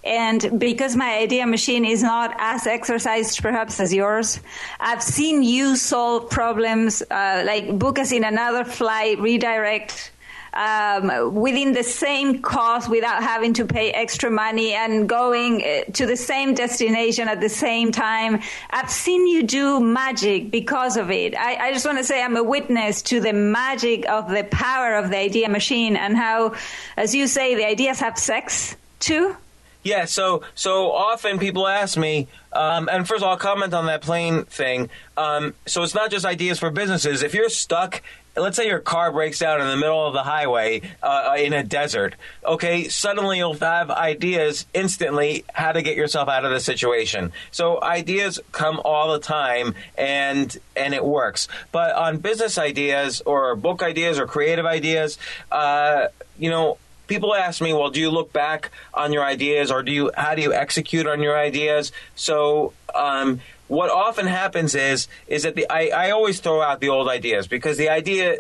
[0.06, 4.40] And because my idea machine is not as exercised perhaps as yours,
[4.80, 10.12] I've seen you solve problems, uh, like book us in another flight, redirect
[10.56, 16.06] um, within the same cost without having to pay extra money and going uh, to
[16.06, 18.42] the same destination at the same time.
[18.70, 21.36] I've seen you do magic because of it.
[21.36, 24.96] I, I just want to say I'm a witness to the magic of the power
[24.96, 26.56] of the idea machine and how,
[26.96, 29.36] as you say, the ideas have sex too.
[29.84, 33.86] Yeah, so so often people ask me, um, and first of all, I'll comment on
[33.86, 34.90] that plane thing.
[35.16, 37.22] Um, so it's not just ideas for businesses.
[37.22, 38.02] If you're stuck,
[38.36, 41.64] let's say your car breaks down in the middle of the highway uh, in a
[41.64, 47.32] desert, okay, suddenly you'll have ideas instantly how to get yourself out of the situation.
[47.52, 51.48] So ideas come all the time, and and it works.
[51.72, 55.18] But on business ideas or book ideas or creative ideas,
[55.52, 56.08] uh,
[56.38, 56.78] you know
[57.08, 60.36] people ask me, well, do you look back on your ideas or do you how
[60.36, 61.92] do you execute on your ideas?
[62.16, 66.90] So um, what often happens is is that the I, I always throw out the
[66.90, 68.40] old ideas because the idea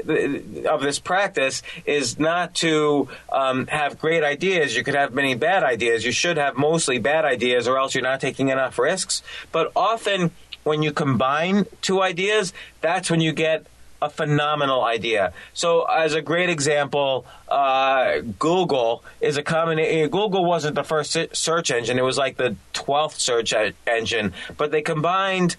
[0.69, 4.75] of this practice is not to um, have great ideas.
[4.75, 6.05] You could have many bad ideas.
[6.05, 9.23] You should have mostly bad ideas, or else you're not taking enough risks.
[9.51, 10.31] But often
[10.63, 13.65] when you combine two ideas, that's when you get
[14.01, 15.33] a phenomenal idea.
[15.53, 19.79] So, as a great example, uh, Google is a common.
[19.79, 23.53] Eh, Google wasn't the first search engine; it was like the twelfth search
[23.87, 24.33] engine.
[24.57, 25.55] But they combined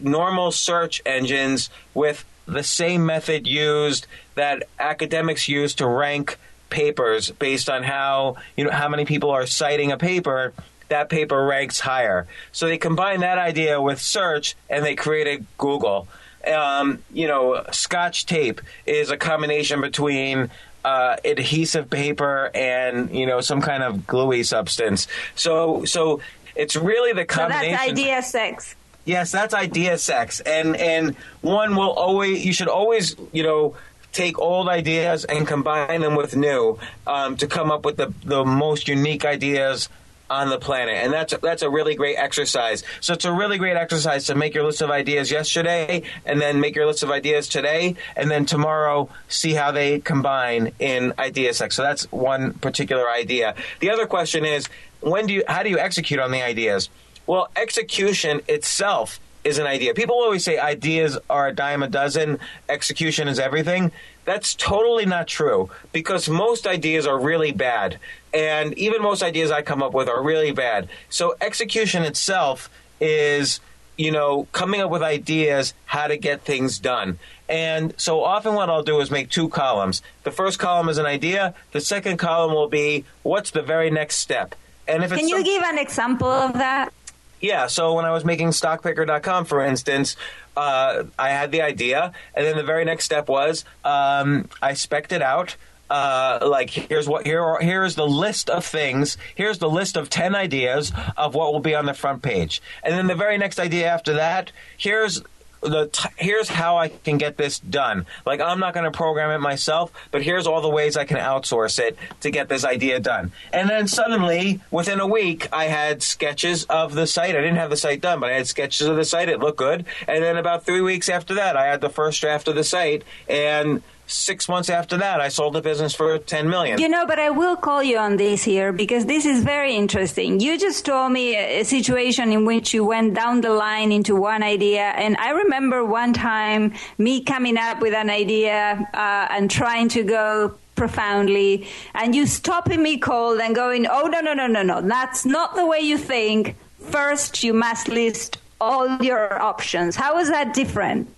[0.00, 6.38] normal search engines with the same method used that academics use to rank
[6.70, 10.52] papers based on how you know how many people are citing a paper
[10.88, 16.06] that paper ranks higher so they combine that idea with search and they created google
[16.46, 20.50] um, you know, Scotch tape is a combination between
[20.84, 25.06] uh, adhesive paper and you know some kind of gluey substance.
[25.34, 26.20] So, so
[26.56, 27.72] it's really the combination.
[27.72, 28.74] So that's idea sex.
[29.04, 33.76] Yes, that's idea sex, and and one will always you should always you know
[34.12, 38.44] take old ideas and combine them with new um, to come up with the the
[38.44, 39.88] most unique ideas
[40.30, 42.84] on the planet, and that's that's a really great exercise.
[43.00, 46.60] So it's a really great exercise to make your list of ideas yesterday, and then
[46.60, 51.52] make your list of ideas today, and then tomorrow see how they combine in idea
[51.52, 51.76] sex.
[51.76, 53.54] So that's one particular idea.
[53.80, 54.68] The other question is,
[55.00, 56.88] when do you how do you execute on the ideas?
[57.26, 59.94] Well, execution itself is an idea.
[59.94, 63.90] People always say ideas are a dime a dozen, execution is everything.
[64.30, 67.98] That's totally not true because most ideas are really bad.
[68.32, 70.88] And even most ideas I come up with are really bad.
[71.08, 72.70] So execution itself
[73.00, 73.58] is,
[73.98, 77.18] you know, coming up with ideas how to get things done.
[77.48, 80.00] And so often what I'll do is make two columns.
[80.22, 84.18] The first column is an idea, the second column will be what's the very next
[84.18, 84.54] step.
[84.86, 86.92] And if Can you some- give an example of that?
[87.40, 90.14] Yeah, so when I was making Stockpickr.com, for instance,
[90.60, 95.12] uh, I had the idea, and then the very next step was um, I specced
[95.12, 95.56] it out.
[95.88, 100.36] Uh, like here's what here here's the list of things here's the list of 10
[100.36, 103.88] ideas of what will be on the front page and then the very next idea
[103.88, 105.20] after that here's
[105.60, 108.06] the t- here's how I can get this done.
[108.24, 111.18] Like I'm not going to program it myself, but here's all the ways I can
[111.18, 113.32] outsource it to get this idea done.
[113.52, 117.36] And then suddenly, within a week, I had sketches of the site.
[117.36, 119.28] I didn't have the site done, but I had sketches of the site.
[119.28, 119.84] It looked good.
[120.08, 123.04] And then about three weeks after that, I had the first draft of the site
[123.28, 126.78] and six months after that, I sold the business for ten million.
[126.80, 130.40] You know, but I will call you on this here because this is very interesting.
[130.40, 134.42] You just told me a situation in which you went down the line into one
[134.42, 139.88] idea, and I remember one time me coming up with an idea uh, and trying
[139.90, 144.62] to go profoundly, and you stopping me cold and going, "Oh no, no, no, no,
[144.62, 144.80] no!
[144.80, 146.56] That's not the way you think.
[146.78, 149.96] First, you must list." all your options.
[149.96, 151.08] How is that different?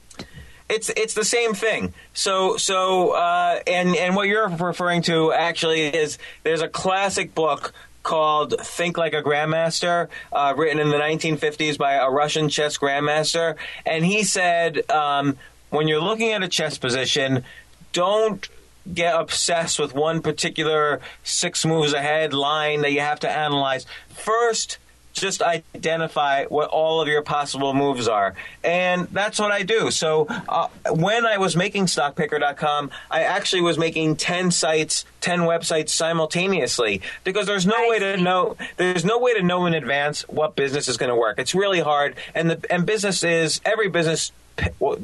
[0.73, 1.93] It's it's the same thing.
[2.15, 7.73] So so uh, and and what you're referring to actually is there's a classic book
[8.03, 13.57] called Think Like a Grandmaster, uh, written in the 1950s by a Russian chess grandmaster,
[13.87, 15.37] and he said um,
[15.71, 17.45] when you're looking at a chess position,
[17.93, 18.49] don't
[18.93, 23.87] get obsessed with one particular six moves ahead line that you have to analyze.
[24.09, 24.79] First,
[25.13, 28.35] just identify what all of your possible moves are.
[28.65, 29.91] And that's what I do.
[29.91, 35.91] So uh, when I was making Stockpickr.com, I actually was making 10 sites, 10 websites
[35.91, 40.57] simultaneously because there's no way to know there's no way to know in advance what
[40.57, 41.39] business is going to work.
[41.39, 44.33] It's really hard and the and business is every business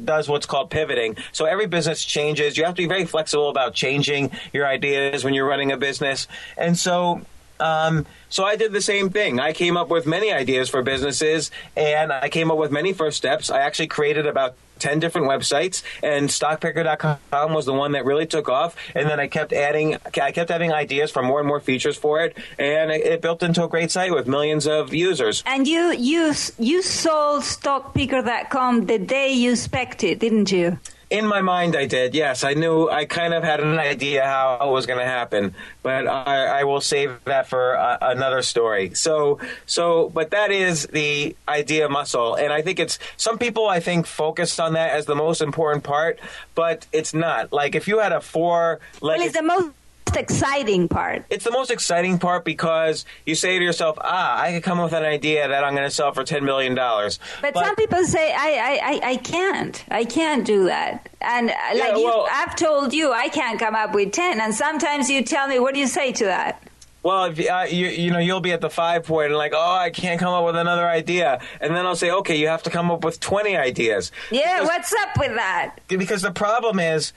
[0.05, 1.17] does what's called pivoting.
[1.31, 2.57] So every business changes.
[2.57, 6.27] You have to be very flexible about changing your ideas when you're running a business.
[6.57, 7.21] And so
[7.59, 9.39] um, so I did the same thing.
[9.39, 13.17] I came up with many ideas for businesses, and I came up with many first
[13.17, 13.49] steps.
[13.49, 18.47] I actually created about 10 different websites and Stockpickr.com was the one that really took
[18.47, 21.97] off and then i kept adding i kept having ideas for more and more features
[21.97, 25.91] for it and it, built into a great site with millions of users and you
[25.91, 30.79] you you sold Stockpickr.com the day you specced it didn't you
[31.09, 32.13] In my mind, I did.
[32.13, 32.87] Yes, I knew.
[32.87, 36.63] I kind of had an idea how it was going to happen, but I, I,
[36.65, 38.93] will save that for uh, another story.
[38.93, 43.79] So, so, but that is the idea muscle, and I think it's some people I
[43.79, 46.19] think focused on that as the most important part,
[46.53, 47.51] but it's not.
[47.51, 49.71] Like if you had a four, like well, it's the most
[50.15, 51.25] exciting part.
[51.29, 54.85] It's the most exciting part because you say to yourself, "Ah, I could come up
[54.85, 57.75] with an idea that I'm going to sell for ten million dollars." But, but, some
[57.75, 62.27] people say, I, I, I, can't, I can't do that." And uh, yeah, like well,
[62.31, 64.39] I've told you, I can't come up with ten.
[64.39, 66.63] And sometimes you tell me, "What do you say to that?"
[67.01, 69.77] Well, if uh, you you know you'll be at the five point and like, oh,
[69.77, 72.69] I can't come up with another idea, and then I'll say, okay, you have to
[72.69, 74.11] come up with twenty ideas.
[74.31, 75.75] Yeah, because, what's up with that?
[75.87, 77.13] Because the problem is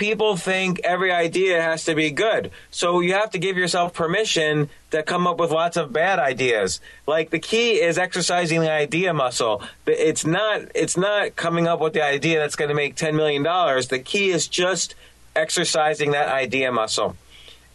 [0.00, 2.50] people think every idea has to be good.
[2.70, 6.80] So you have to give yourself permission to come up with lots of bad ideas.
[7.06, 9.62] Like the key is exercising the idea muscle.
[9.86, 13.42] It's not it's not coming up with the idea that's going to make 10 million
[13.42, 13.88] dollars.
[13.88, 14.94] The key is just
[15.36, 17.14] exercising that idea muscle.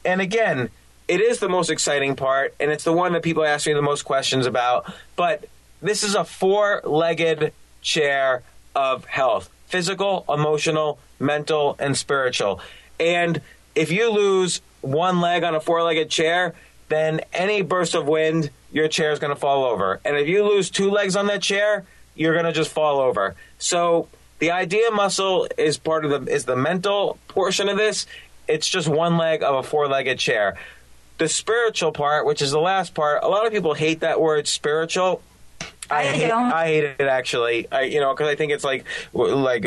[0.03, 0.69] And again,
[1.07, 3.83] it is the most exciting part and it's the one that people ask me the
[3.83, 5.45] most questions about, but
[5.79, 7.53] this is a four-legged
[7.83, 8.41] chair
[8.75, 9.51] of health.
[9.67, 12.59] Physical, emotional, mental, and spiritual.
[12.99, 13.41] And
[13.75, 16.53] if you lose one leg on a four legged chair,
[16.89, 19.99] then any burst of wind, your chair is going to fall over.
[20.05, 21.85] And if you lose two legs on that chair,
[22.15, 23.35] you're going to just fall over.
[23.57, 24.07] So
[24.39, 28.05] the idea muscle is part of the is the mental portion of this.
[28.47, 30.57] It's just one leg of a four legged chair.
[31.17, 34.47] The spiritual part, which is the last part, a lot of people hate that word
[34.47, 35.21] spiritual.
[35.89, 37.71] I, hate, I hate it actually.
[37.71, 39.65] I you know because I think it's like like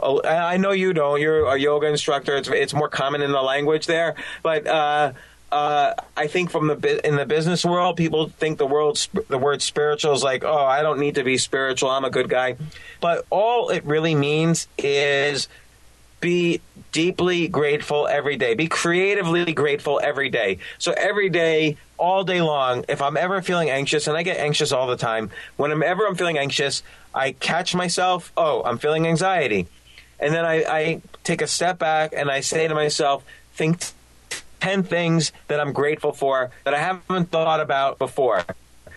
[0.00, 1.20] I know you don't.
[1.20, 2.36] You're a yoga instructor.
[2.36, 4.66] It's it's more common in the language there, but.
[4.66, 5.12] Uh,
[5.52, 9.60] uh, I think from the in the business world, people think the world the word
[9.60, 11.90] spiritual is like, oh, I don't need to be spiritual.
[11.90, 12.56] I'm a good guy,
[13.02, 15.48] but all it really means is
[16.22, 18.54] be deeply grateful every day.
[18.54, 20.58] Be creatively grateful every day.
[20.78, 24.72] So every day, all day long, if I'm ever feeling anxious, and I get anxious
[24.72, 26.82] all the time, whenever I'm feeling anxious,
[27.14, 29.68] I catch myself, oh, I'm feeling anxiety.
[30.18, 33.24] And then I, I take a step back and I say to myself,
[33.54, 33.84] think
[34.58, 38.44] 10 things that I'm grateful for that I haven't thought about before.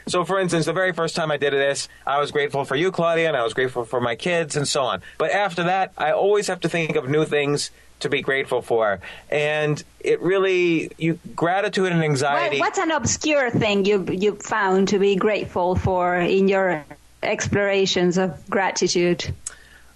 [0.07, 2.91] So, for instance, the very first time I did this, I was grateful for you,
[2.91, 5.03] Claudia, and I was grateful for my kids and so on.
[5.19, 7.69] But after that, I always have to think of new things
[8.01, 8.99] to be grateful for.
[9.29, 12.59] And it really, you gratitude and anxiety.
[12.59, 16.85] what's an obscure thing you you found to be grateful for in your
[17.23, 19.33] explorations of gratitude?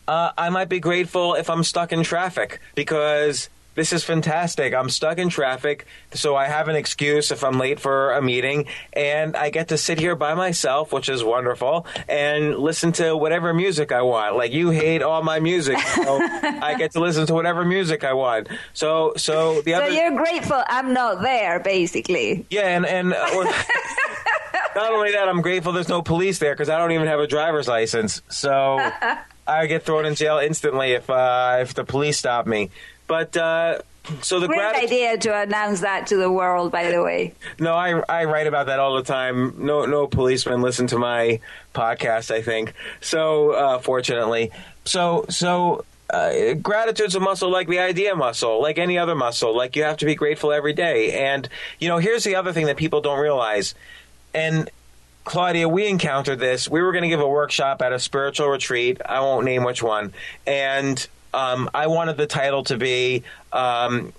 [0.08, 4.74] Uh, I might be grateful if I'm stuck in traffic because this is fantastic.
[4.74, 8.66] I'm stuck in traffic, so I have an excuse if I'm late for a meeting,
[8.94, 13.54] and I get to sit here by myself, which is wonderful, and listen to whatever
[13.54, 14.36] music I want.
[14.36, 18.14] Like you hate all my music, so I get to listen to whatever music I
[18.14, 18.50] want.
[18.74, 19.92] So, so the so other.
[19.92, 22.46] So you're grateful I'm not there, basically.
[22.50, 23.14] Yeah, and and.
[23.14, 23.54] Uh,
[24.76, 27.28] not only that, I'm grateful there's no police there because I don't even have a
[27.28, 28.22] driver's license.
[28.30, 28.78] So
[29.48, 32.70] I get thrown in jail instantly if uh, if the police stop me.
[33.10, 33.80] But uh,
[34.22, 36.72] so the great idea to announce that to the world.
[36.72, 39.56] By the way, no, I I write about that all the time.
[39.58, 41.42] No no policemen listen to my
[41.74, 42.32] podcast.
[42.32, 43.52] I think so.
[43.52, 44.52] Uh, fortunately,
[44.86, 45.84] so so.
[46.12, 49.56] Uh, gratitude's a muscle like the idea muscle, like any other muscle.
[49.56, 51.12] Like you have to be grateful every day.
[51.12, 51.48] And,
[51.78, 53.76] you know, here's the other thing that people don't realize.
[54.34, 54.72] And
[55.24, 56.68] Claudia, we encountered this.
[56.68, 59.00] We were going to give a workshop at a spiritual retreat.
[59.06, 60.12] I won't name which one.
[60.48, 64.14] And um, I wanted the title to be um,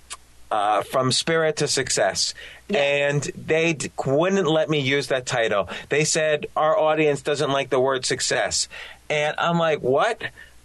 [0.50, 2.34] uh, From Spirit to Success.
[2.68, 2.80] Yeah.
[2.80, 5.68] And they d- wouldn't let me use that title.
[5.88, 8.68] They said, Our audience doesn't like the word success.
[9.08, 10.22] And I'm like, What?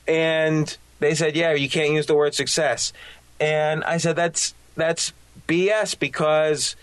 [0.08, 2.94] And they said, Yeah, you can't use the word success.
[3.40, 5.14] And I said, That's, that's
[5.48, 6.76] BS because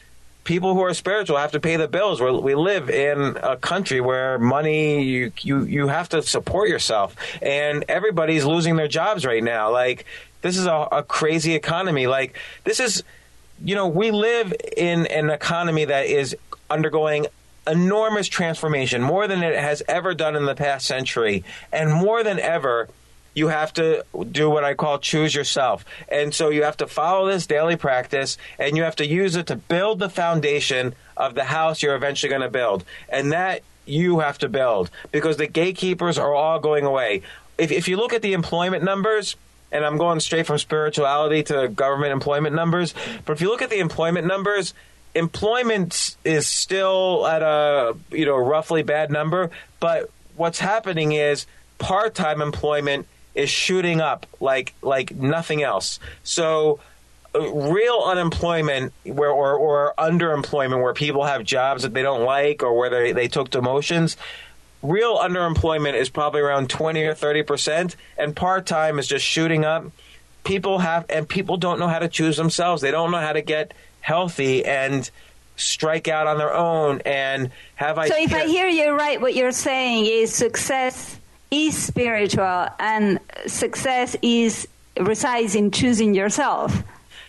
[0.45, 2.21] people who are spiritual have to pay the bills.
[2.21, 7.17] We're, we live in a country where money you you you have to support yourself,
[7.41, 9.71] and everybody's losing their jobs right now.
[9.71, 10.05] Like
[10.43, 12.07] this is a, a crazy economy.
[12.07, 13.03] Like this is,
[13.65, 16.37] you know, we live in an economy that is
[16.69, 17.27] undergoing
[17.67, 22.41] enormous transformation, more than it has ever done in the past century, and more than
[22.41, 22.89] ever
[23.35, 25.85] you have to do what I call choose yourself.
[26.09, 29.47] And so you have to follow this daily practice and you have to use it
[29.47, 32.85] to build the foundation of the house you're eventually going to build.
[33.09, 37.23] And that you have to build because the gatekeepers are all going away.
[37.59, 39.37] If, if you look at the employment numbers,
[39.71, 43.71] and I'm going straight from spirituality to government employment numbers, but if you look at
[43.71, 44.75] the employment numbers,
[45.15, 51.47] employment is still at a you know roughly bad number but what's happening is
[51.79, 55.99] part-time employment is shooting up like like nothing else.
[56.23, 56.81] So
[57.35, 62.63] uh, real unemployment where or, or underemployment where people have jobs that they don't like
[62.63, 64.17] or where they, they took demotions
[64.83, 69.87] real underemployment is probably around 20 or 30 percent and part-time is just shooting up.
[70.45, 72.83] People have and people don't know how to choose themselves.
[72.83, 75.09] They don't know how to get healthy and
[75.57, 79.35] strike out on their own and have I so if i hear you right what
[79.35, 81.21] you're saying is success
[81.53, 84.67] is spiritual and success is
[84.99, 86.83] resides in choosing yourself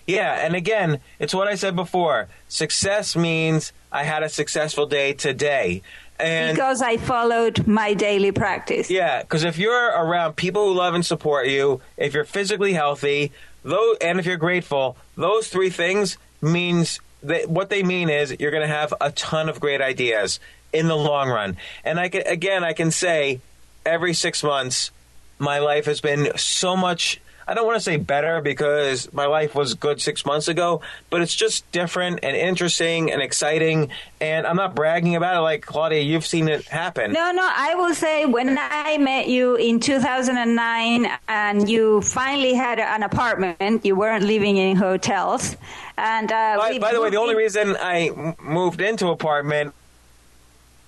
[0.05, 2.27] yeah, and again, it's what I said before.
[2.49, 5.81] Success means I had a successful day today.
[6.19, 8.89] And because I followed my daily practice.
[8.89, 13.31] Yeah, because if you're around people who love and support you, if you're physically healthy,
[13.63, 18.51] though, and if you're grateful, those three things means that what they mean is you're
[18.51, 20.39] going to have a ton of great ideas
[20.73, 21.55] in the long run.
[21.85, 23.39] And I can, again, I can say
[23.85, 24.91] every six months,
[25.39, 29.53] my life has been so much I don't want to say better because my life
[29.53, 33.89] was good six months ago, but it's just different and interesting and exciting.
[34.21, 37.11] And I'm not bragging about it like Claudia, you've seen it happen.
[37.11, 42.79] No, no, I will say when I met you in 2009 and you finally had
[42.79, 45.57] an apartment, you weren't living in hotels.
[45.97, 49.73] And uh, by, by the way, the only reason I moved into apartment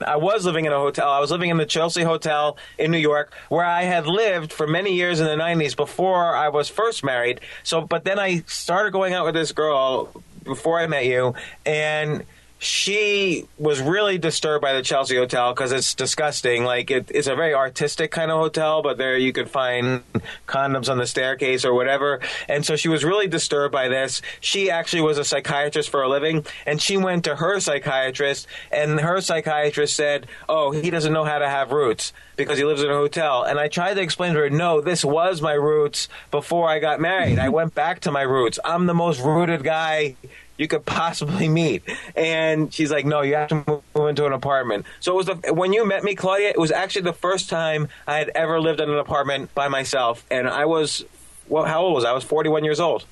[0.05, 1.09] I was living in a hotel.
[1.09, 4.67] I was living in the Chelsea Hotel in New York, where I had lived for
[4.67, 7.39] many years in the 90s before I was first married.
[7.63, 10.11] So, but then I started going out with this girl
[10.43, 11.33] before I met you,
[11.65, 12.25] and
[12.57, 16.63] she was really disturbed by the Chelsea Hotel because it's disgusting.
[16.63, 20.03] Like it, it's a very artistic kind of hotel, but there you could find
[20.47, 22.21] condoms on the staircase or whatever.
[22.47, 24.21] And so she was really disturbed by this.
[24.39, 28.99] She actually was a psychiatrist for a living, and she went to her psychiatrist, and
[28.99, 32.91] her psychiatrist said, "Oh, he doesn't know how to have roots." Because he lives in
[32.91, 33.43] a hotel.
[33.43, 36.99] And I tried to explain to her, no, this was my roots before I got
[36.99, 37.39] married.
[37.39, 38.59] I went back to my roots.
[38.65, 40.17] I'm the most rooted guy
[40.57, 41.83] you could possibly meet.
[42.15, 44.85] And she's like, no, you have to move into an apartment.
[44.99, 47.89] So it was the, when you met me, Claudia, it was actually the first time
[48.07, 50.25] I had ever lived in an apartment by myself.
[50.31, 51.03] And I was,
[51.47, 52.11] well, how old was I?
[52.11, 53.05] I was 41 years old.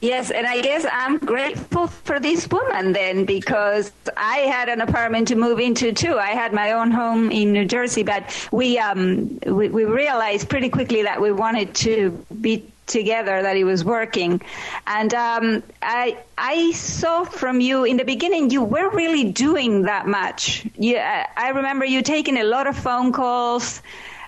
[0.00, 5.28] Yes, and I guess I'm grateful for this woman then because I had an apartment
[5.28, 6.16] to move into too.
[6.18, 10.70] I had my own home in New Jersey, but we um we, we realized pretty
[10.70, 14.42] quickly that we wanted to be together that he was working.
[14.86, 20.06] And um, I I saw from you in the beginning you weren't really doing that
[20.06, 20.66] much.
[20.76, 23.80] You, I remember you taking a lot of phone calls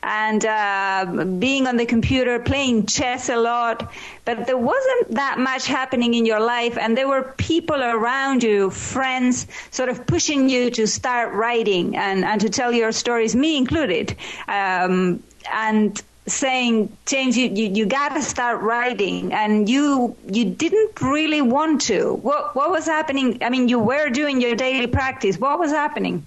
[0.02, 3.92] and uh, being on the computer, playing chess a lot,
[4.24, 8.70] but there wasn't that much happening in your life, and there were people around you,
[8.70, 13.56] friends, sort of pushing you to start writing and, and to tell your stories, me
[13.56, 14.16] included.
[14.48, 21.00] Um, and saying, James, you, you, you got to start writing, and you you didn't
[21.00, 22.14] really want to.
[22.14, 23.38] What what was happening?
[23.42, 25.38] I mean, you were doing your daily practice.
[25.38, 26.26] What was happening?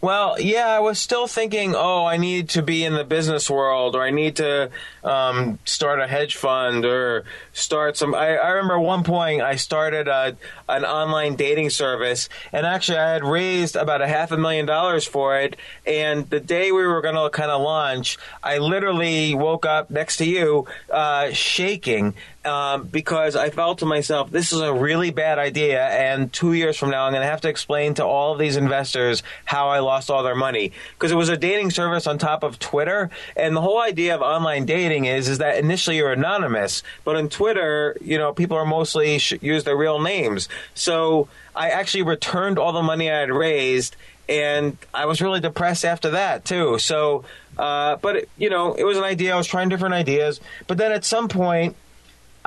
[0.00, 3.96] Well, yeah, I was still thinking, oh, I need to be in the business world,
[3.96, 4.70] or I need to
[5.02, 8.14] um, start a hedge fund, or start some.
[8.14, 10.36] I, I remember one point I started a,
[10.68, 15.04] an online dating service, and actually I had raised about a half a million dollars
[15.04, 15.56] for it.
[15.84, 20.18] And the day we were going to kind of launch, I literally woke up next
[20.18, 25.38] to you, uh, shaking um, because I felt to myself, this is a really bad
[25.38, 25.86] idea.
[25.86, 28.56] And two years from now, I'm going to have to explain to all of these
[28.56, 30.72] investors how I lost all their money.
[30.94, 33.10] Because it was a dating service on top of Twitter.
[33.36, 36.82] And the whole idea of online dating is, is that initially you're anonymous.
[37.04, 40.48] But on Twitter, you know, people are mostly sh- use their real names.
[40.74, 43.96] So I actually returned all the money I had raised.
[44.28, 46.78] And I was really depressed after that, too.
[46.78, 47.24] So,
[47.56, 49.34] uh, but, you know, it was an idea.
[49.34, 50.40] I was trying different ideas.
[50.66, 51.76] But then at some point,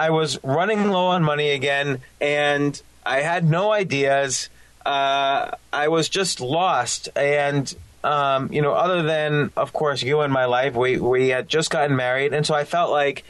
[0.01, 4.49] I was running low on money again, and I had no ideas.
[4.83, 7.71] Uh, I was just lost, and
[8.03, 11.69] um, you know, other than of course you in my life, we we had just
[11.69, 13.23] gotten married, and so I felt like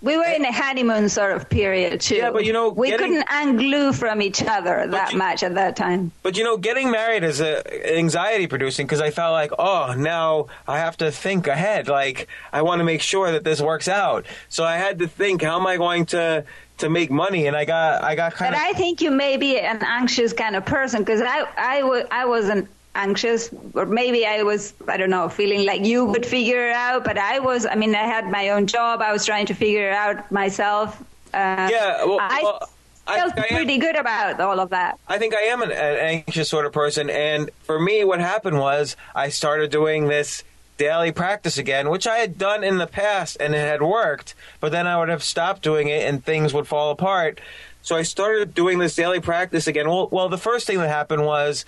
[0.00, 2.16] we were in a honeymoon sort of period too.
[2.16, 5.54] Yeah, but you know, we getting, couldn't unglue from each other that you, much at
[5.54, 6.12] that time.
[6.22, 10.46] But you know, getting married is a, anxiety producing because I felt like, oh, now
[10.66, 11.88] I have to think ahead.
[11.88, 14.26] Like I want to make sure that this works out.
[14.48, 16.44] So I had to think, how am I going to
[16.78, 17.46] to make money?
[17.46, 18.64] And I got I got kind but of.
[18.66, 22.06] But I think you may be an anxious kind of person because I I, w-
[22.10, 22.68] I wasn't
[22.98, 27.04] anxious or maybe I was I don't know feeling like you would figure it out
[27.04, 29.88] but I was I mean I had my own job I was trying to figure
[29.88, 31.00] it out myself
[31.32, 32.70] uh, yeah well, I well,
[33.06, 36.48] felt I, pretty good about all of that I think I am an, an anxious
[36.48, 40.42] sort of person and for me what happened was I started doing this
[40.78, 44.70] daily practice again, which I had done in the past and it had worked, but
[44.70, 47.40] then I would have stopped doing it and things would fall apart.
[47.82, 49.88] So I started doing this daily practice again.
[49.88, 51.64] Well, well, the first thing that happened was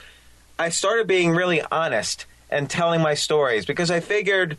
[0.61, 4.59] I started being really honest and telling my stories because I figured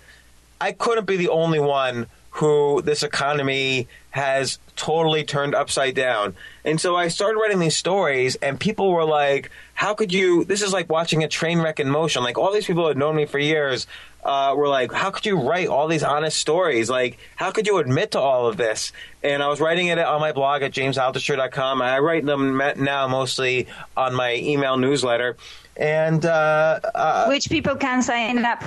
[0.59, 6.33] I couldn't be the only one who this economy has totally turned upside down.
[6.65, 10.43] And so I started writing these stories, and people were like, How could you?
[10.43, 12.23] This is like watching a train wreck in motion.
[12.23, 13.85] Like, all these people had known me for years
[14.23, 16.89] uh, were like, How could you write all these honest stories?
[16.89, 18.91] Like, how could you admit to all of this?
[19.23, 21.81] And I was writing it on my blog at jamesaltucher.com.
[21.81, 25.37] I write them now mostly on my email newsletter.
[25.77, 28.63] And uh, uh, which people can sign up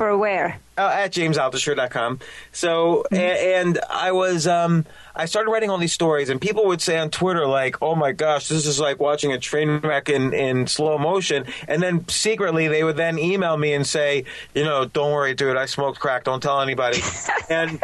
[0.00, 0.58] for where?
[0.78, 2.20] Uh, at jamesaltucher.com.
[2.52, 3.16] So, mm-hmm.
[3.16, 6.96] and, and, I was, um, I started writing all these stories, and people would say
[6.96, 10.66] on Twitter, like, oh my gosh, this is like watching a train wreck in, in
[10.68, 11.44] slow motion.
[11.68, 14.24] And then secretly, they would then email me and say,
[14.54, 17.02] you know, don't worry, dude, I smoked crack, don't tell anybody.
[17.50, 17.78] and,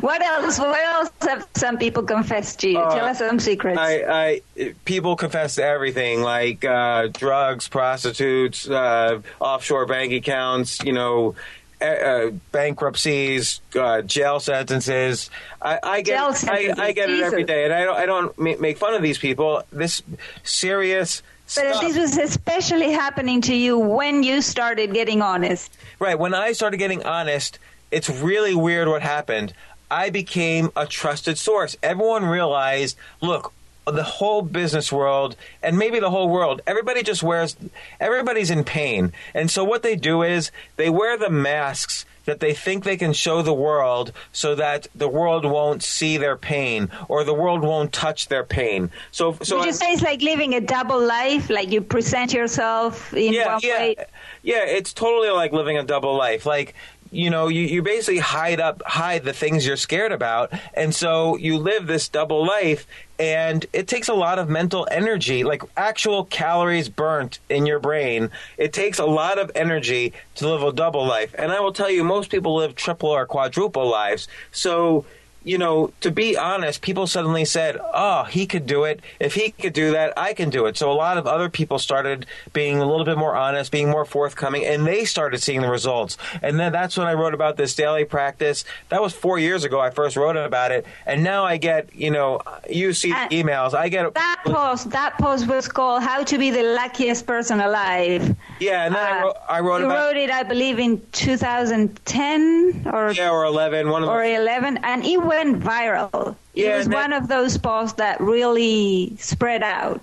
[0.00, 0.58] what else?
[0.58, 2.78] What else have some people confessed to you?
[2.78, 3.78] Uh, Tell us some secrets.
[3.78, 10.82] I, I people confess to everything, like uh, drugs, prostitutes, uh, offshore bank accounts.
[10.82, 11.34] You know,
[11.80, 15.30] uh, bankruptcies, uh, jail sentences.
[15.62, 16.78] I, I get, jail sentences.
[16.78, 19.18] I, I, get it every day, and I don't, I don't make fun of these
[19.18, 19.62] people.
[19.70, 20.02] This
[20.42, 21.22] serious.
[21.54, 25.76] But this was especially happening to you when you started getting honest.
[25.98, 26.16] Right.
[26.16, 27.58] When I started getting honest,
[27.90, 29.52] it's really weird what happened.
[29.90, 31.76] I became a trusted source.
[31.82, 33.52] Everyone realized, look,
[33.86, 37.56] the whole business world and maybe the whole world, everybody just wears,
[37.98, 39.12] everybody's in pain.
[39.34, 43.12] And so what they do is they wear the masks that they think they can
[43.12, 47.92] show the world so that the world won't see their pain or the world won't
[47.92, 48.90] touch their pain.
[49.10, 51.50] So, so Would you say it's like living a double life?
[51.50, 53.96] Like you present yourself in yeah, one yeah, way?
[54.42, 56.46] Yeah, it's totally like living a double life.
[56.46, 56.74] Like
[57.10, 60.52] you know, you, you basically hide up, hide the things you're scared about.
[60.74, 62.86] And so you live this double life
[63.18, 68.30] and it takes a lot of mental energy, like actual calories burnt in your brain.
[68.56, 71.34] It takes a lot of energy to live a double life.
[71.36, 74.26] And I will tell you, most people live triple or quadruple lives.
[74.52, 75.04] So,
[75.42, 79.00] you know, to be honest, people suddenly said, "Oh, he could do it.
[79.18, 81.78] If he could do that, I can do it." So a lot of other people
[81.78, 85.70] started being a little bit more honest, being more forthcoming, and they started seeing the
[85.70, 86.18] results.
[86.42, 88.64] And then that's when I wrote about this daily practice.
[88.90, 92.10] That was 4 years ago I first wrote about it, and now I get, you
[92.10, 93.74] know, you see uh, emails.
[93.74, 98.36] I get That post, that post was called "How to be the luckiest person alive."
[98.58, 102.90] Yeah, and then uh, I wrote, I wrote you wrote it I believe in 2010
[102.92, 106.34] or Yeah, or 11, one of or 11 and it went viral.
[106.54, 110.00] Yeah, it was one of those posts that really spread out.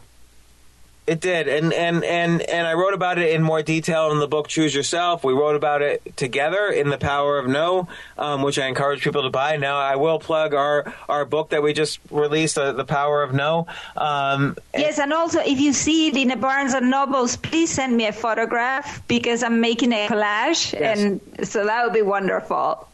[1.05, 4.27] It did, and and and and I wrote about it in more detail in the
[4.27, 5.23] book Choose Yourself.
[5.23, 9.23] We wrote about it together in The Power of No, um, which I encourage people
[9.23, 9.55] to buy.
[9.55, 13.33] Now I will plug our our book that we just released, uh, The Power of
[13.33, 13.67] No.
[13.95, 17.95] Um, yes, and also if you see it in a Barnes and Nobles, please send
[17.95, 20.99] me a photograph because I'm making a collage, yes.
[20.99, 22.85] and so that would be wonderful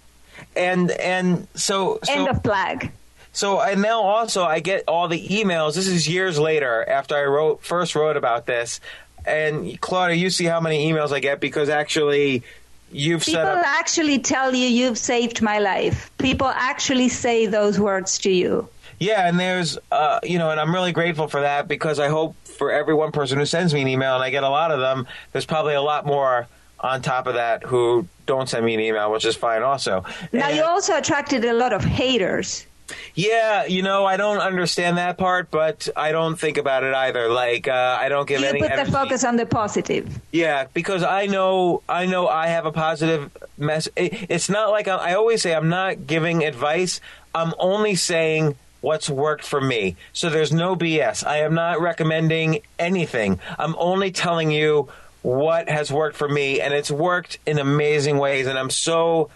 [0.55, 2.91] and and so, so end of flag.
[3.31, 5.75] So and now also I get all the emails.
[5.75, 8.79] This is years later after I wrote first wrote about this.
[9.25, 12.43] And Claudia, you see how many emails I get because actually
[12.91, 16.11] you've People up- actually tell you you've saved my life.
[16.17, 18.67] People actually say those words to you.
[18.99, 22.35] Yeah, and there's, uh, you know, and I'm really grateful for that because I hope
[22.45, 24.79] for every one person who sends me an email, and I get a lot of
[24.79, 26.47] them, there's probably a lot more
[26.83, 30.03] on top of that who don't send me an email, which is fine also.
[30.31, 32.67] Now, and, you also attracted a lot of haters.
[33.15, 37.29] Yeah, you know, I don't understand that part, but I don't think about it either.
[37.29, 38.59] Like, uh, I don't give you any.
[38.59, 38.91] put energy.
[38.91, 40.19] the focus on the positive.
[40.31, 43.87] Yeah, because I know, I know, I have a positive mess.
[43.95, 45.55] It, it's not like I'm, I always say.
[45.55, 46.99] I'm not giving advice.
[47.33, 49.95] I'm only saying what's worked for me.
[50.11, 51.25] So there's no BS.
[51.25, 53.39] I am not recommending anything.
[53.57, 54.89] I'm only telling you
[55.23, 58.45] what has worked for me, and it's worked in amazing ways.
[58.45, 59.31] And I'm so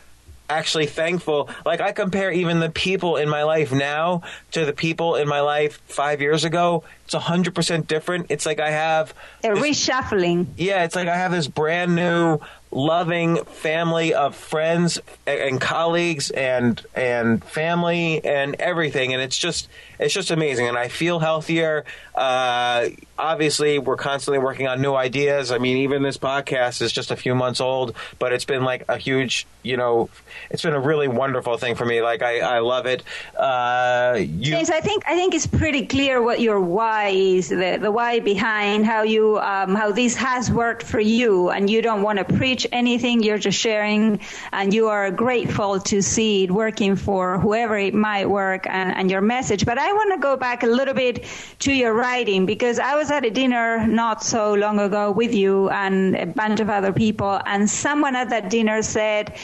[0.50, 1.50] actually thankful.
[1.66, 4.22] Like I compare even the people in my life now
[4.52, 6.84] to the people in my life five years ago.
[7.06, 8.28] It's hundred percent different.
[8.30, 9.14] It's like I have
[9.44, 10.48] a this, reshuffling.
[10.58, 12.40] Yeah, it's like I have this brand new
[12.72, 19.70] loving family of friends and colleagues and and family and everything and it's just
[20.00, 21.86] it's just amazing and I feel healthier
[22.16, 22.88] uh,
[23.18, 27.16] obviously we're constantly working on new ideas I mean even this podcast is just a
[27.16, 30.10] few months old but it's been like a huge you know
[30.50, 33.04] it's been a really wonderful thing for me like I, I love it
[33.38, 37.78] uh, you- James I think I think it's pretty clear what your why is the,
[37.82, 42.02] the why behind how you um, how this has worked for you and you don't
[42.02, 43.24] want to preach anything.
[43.24, 44.20] You're just sharing,
[44.52, 49.12] and you are grateful to see it working for whoever it might work and, and
[49.12, 49.66] your message.
[49.66, 51.26] But want to go back a little bit
[51.60, 55.70] to your writing because I was at a dinner not so long ago with you
[55.70, 59.38] and a bunch of other people, and someone at that dinner said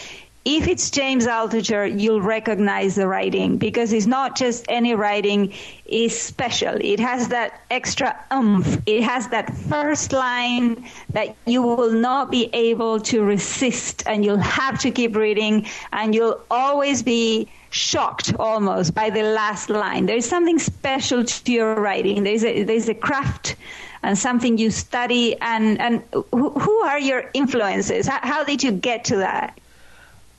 [0.46, 5.54] if it's James Altucher, you'll recognize the writing because it's not just any writing,
[5.86, 6.76] it's special.
[6.82, 8.78] It has that extra umph.
[8.86, 14.38] It has that first line that you will not be able to resist and you'll
[14.38, 20.05] have to keep reading and you'll always be shocked almost by the last line.
[20.05, 22.24] There's something special to your writing.
[22.24, 23.55] There's a, there's a craft
[24.03, 28.07] and something you study and, and who, who are your influences?
[28.07, 29.59] How, how did you get to that?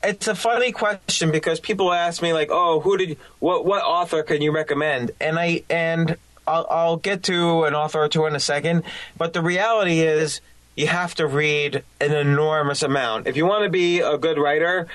[0.05, 4.23] it's a funny question because people ask me like, "Oh, who did what what author
[4.23, 6.17] can you recommend?" And I and
[6.47, 8.85] I'll, I'll get to an author or two in a second,
[9.17, 10.41] but the reality is
[10.77, 14.89] you have to read an enormous amount if you want to be a good writer.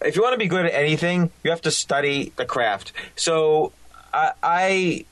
[0.00, 2.92] If you want to be good at anything, you have to study the craft.
[3.16, 3.72] So
[4.12, 5.04] I, I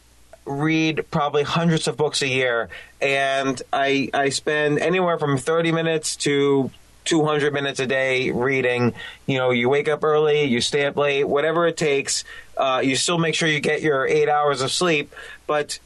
[0.44, 2.68] read probably hundreds of books a year,
[3.00, 6.70] and I I spend anywhere from thirty minutes to
[7.04, 8.94] 200 minutes a day reading.
[9.26, 12.24] You know, you wake up early, you stay up late, whatever it takes.
[12.56, 15.12] Uh, you still make sure you get your eight hours of sleep,
[15.46, 15.78] but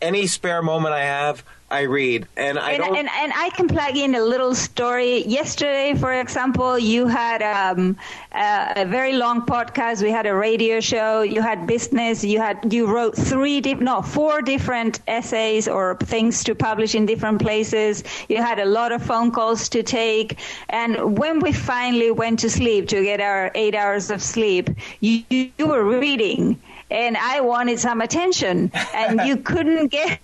[0.00, 2.96] any spare moment I have, I read, and I and, don't.
[2.96, 5.26] And, and I can plug in a little story.
[5.26, 7.98] Yesterday, for example, you had um,
[8.32, 10.02] a, a, very long podcast.
[10.02, 11.20] We had a radio show.
[11.20, 12.24] You had business.
[12.24, 17.04] You had you wrote three, di- no, four different essays or things to publish in
[17.04, 18.02] different places.
[18.30, 20.38] You had a lot of phone calls to take,
[20.70, 25.22] and when we finally went to sleep to get our eight hours of sleep, you,
[25.30, 26.58] you were reading
[26.90, 30.20] and I wanted some attention, and you couldn't get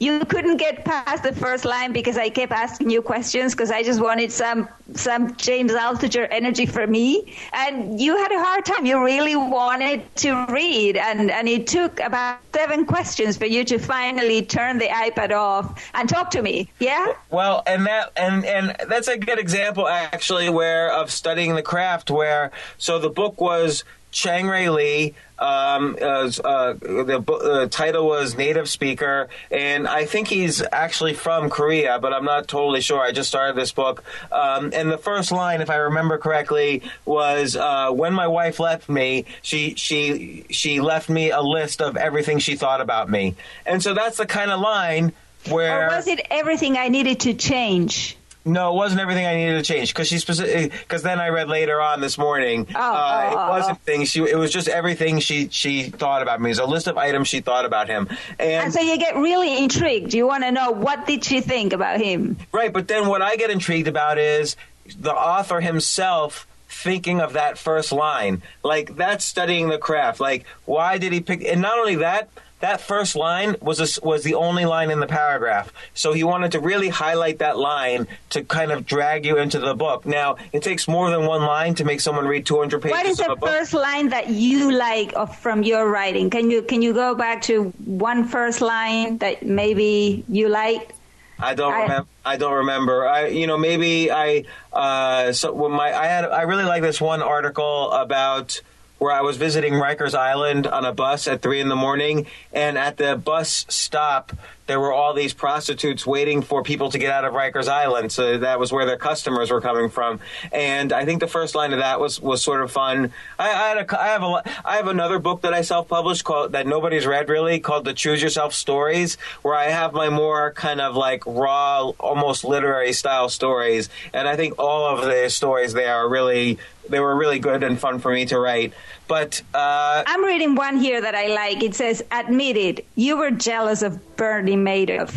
[0.00, 3.82] you couldn't get past the first line because I kept asking you questions because I
[3.82, 7.34] just wanted some some James Altucher energy for me.
[7.52, 8.86] And you had a hard time.
[8.86, 13.78] You really wanted to read, and and it took about seven questions for you to
[13.78, 16.70] finally turn the iPad off and talk to me.
[16.78, 17.12] Yeah.
[17.30, 22.10] Well, and that and and that's a good example actually where of studying the craft.
[22.10, 25.14] Where so the book was Chang Rae Lee.
[25.42, 31.50] Um, uh, uh, the uh, title was Native Speaker, and I think he's actually from
[31.50, 33.00] Korea, but I'm not totally sure.
[33.00, 37.56] I just started this book, um, and the first line, if I remember correctly, was
[37.56, 42.38] uh, "When my wife left me, she she she left me a list of everything
[42.38, 43.34] she thought about me,"
[43.66, 45.12] and so that's the kind of line
[45.48, 45.86] where.
[45.86, 48.16] Or was it everything I needed to change?
[48.44, 50.72] No, it wasn't everything I needed to change because she specific.
[50.72, 52.66] Because then I read later on this morning.
[52.74, 53.80] Oh, uh, oh, it oh, wasn't oh.
[53.84, 54.08] things.
[54.08, 56.48] She it was just everything she she thought about me.
[56.48, 58.08] It was a list of items she thought about him.
[58.40, 60.12] And, And so you get really intrigued.
[60.12, 62.36] You want to know what did she think about him?
[62.50, 64.56] right, but then what I get intrigued about is
[64.98, 68.42] the author himself thinking of that first line.
[68.64, 70.18] Like that's studying the craft.
[70.18, 71.44] Like why did he pick?
[71.44, 72.28] And not only that.
[72.62, 76.52] That first line was a, was the only line in the paragraph, so he wanted
[76.52, 80.06] to really highlight that line to kind of drag you into the book.
[80.06, 83.16] Now, it takes more than one line to make someone read 200 pages What is
[83.16, 86.30] the first line that you like of, from your writing?
[86.30, 90.92] Can you can you go back to one first line that maybe you liked?
[91.40, 92.08] I don't remember.
[92.24, 93.08] I don't remember.
[93.08, 94.44] I, you know, maybe I.
[94.72, 98.60] Uh, so when my, I had, I really like this one article about
[99.02, 102.78] where I was visiting Rikers Island on a bus at three in the morning, and
[102.78, 104.32] at the bus stop
[104.66, 108.12] there were all these prostitutes waiting for people to get out of Rikers Island.
[108.12, 110.20] So that was where their customers were coming from.
[110.52, 113.12] And I think the first line of that was was sort of fun.
[113.38, 116.24] I, I had a, I have a, I have another book that I self published
[116.24, 120.52] called that nobody's read really called the Choose Yourself Stories, where I have my more
[120.52, 123.88] kind of like raw, almost literary style stories.
[124.12, 126.58] And I think all of the stories there are really
[126.88, 128.72] they were really good and fun for me to write.
[129.08, 131.62] But uh, I'm reading one here that I like.
[131.62, 135.14] It says, "Admit it, you were jealous of Bernie Madoff."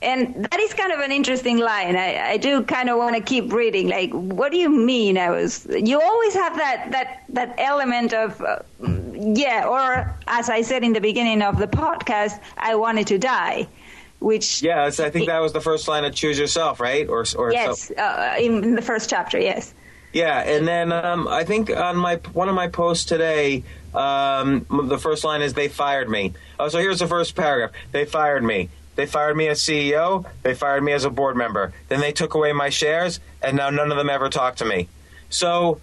[0.00, 1.94] And that is kind of an interesting line.
[1.94, 3.86] I, I do kind of want to keep reading.
[3.88, 5.16] Like, what do you mean?
[5.16, 5.64] I was.
[5.70, 8.58] You always have that that that element of, uh,
[9.12, 9.66] yeah.
[9.68, 13.68] Or as I said in the beginning of the podcast, I wanted to die,
[14.18, 17.08] which yes, I think that was the first line of Choose Yourself, right?
[17.08, 19.72] Or or yes, so- uh, in the first chapter, yes.
[20.12, 24.98] Yeah, and then um, I think on my one of my posts today, um, the
[24.98, 28.68] first line is "They fired me." Oh, so here's the first paragraph: "They fired me.
[28.94, 30.26] They fired me as CEO.
[30.42, 31.72] They fired me as a board member.
[31.88, 34.88] Then they took away my shares, and now none of them ever talk to me."
[35.30, 35.80] So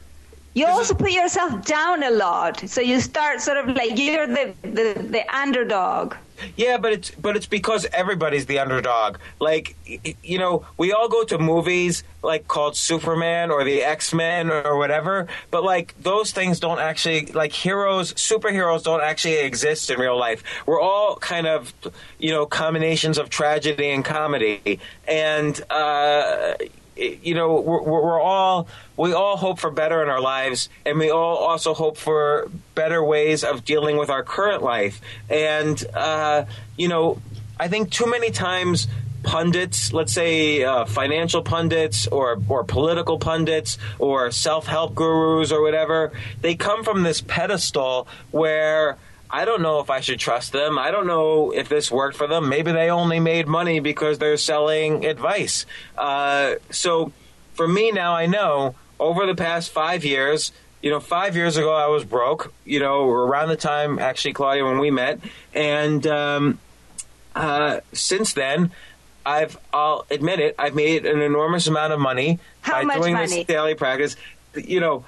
[0.54, 2.70] You also put yourself down a lot.
[2.70, 6.16] So you start sort of like you're the, the, the underdog.
[6.56, 9.18] Yeah, but it's but it's because everybody's the underdog.
[9.40, 9.76] Like
[10.24, 14.78] you know, we all go to movies like called Superman or the X Men or
[14.78, 20.18] whatever, but like those things don't actually like heroes, superheroes don't actually exist in real
[20.18, 20.44] life.
[20.66, 21.74] We're all kind of
[22.18, 26.54] you know combinations of tragedy and comedy, and uh,
[27.00, 31.10] you know we're, we're all we all hope for better in our lives and we
[31.10, 35.02] all also hope for better ways of dealing with our current life.
[35.30, 36.46] And uh,
[36.78, 37.22] you know
[37.60, 38.88] i think too many times
[39.22, 46.14] pundits let's say uh, financial pundits or or political pundits or self-help gurus or whatever
[46.42, 48.98] they come from this pedestal where
[49.32, 50.80] I don't know if I should trust them.
[50.80, 52.50] I don't know if this worked for them.
[52.50, 55.66] Maybe they only made money because they're selling advice.
[55.98, 57.12] Uh, so
[57.54, 60.52] for me now, I know over the past five years,
[60.82, 64.66] you know, five years ago I was broke, you know, around the time actually, Claudia,
[64.66, 65.20] when we met.
[65.54, 66.60] And um,
[67.36, 68.72] uh, since then,
[69.26, 73.28] I've, I'll admit it, I've made an enormous amount of money How by doing money?
[73.28, 74.16] this daily practice.
[74.56, 75.06] You know,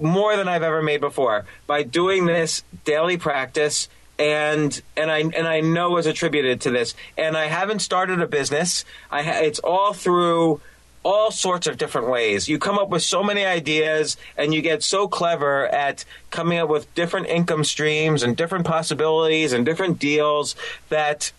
[0.00, 3.88] more than I've ever made before by doing this daily practice.
[4.18, 6.94] And and I and I know is attributed to this.
[7.16, 8.84] And I haven't started a business.
[9.10, 10.60] I ha- it's all through
[11.02, 12.48] all sorts of different ways.
[12.48, 16.68] You come up with so many ideas and you get so clever at coming up
[16.68, 20.54] with different income streams and different possibilities and different deals
[20.88, 21.32] that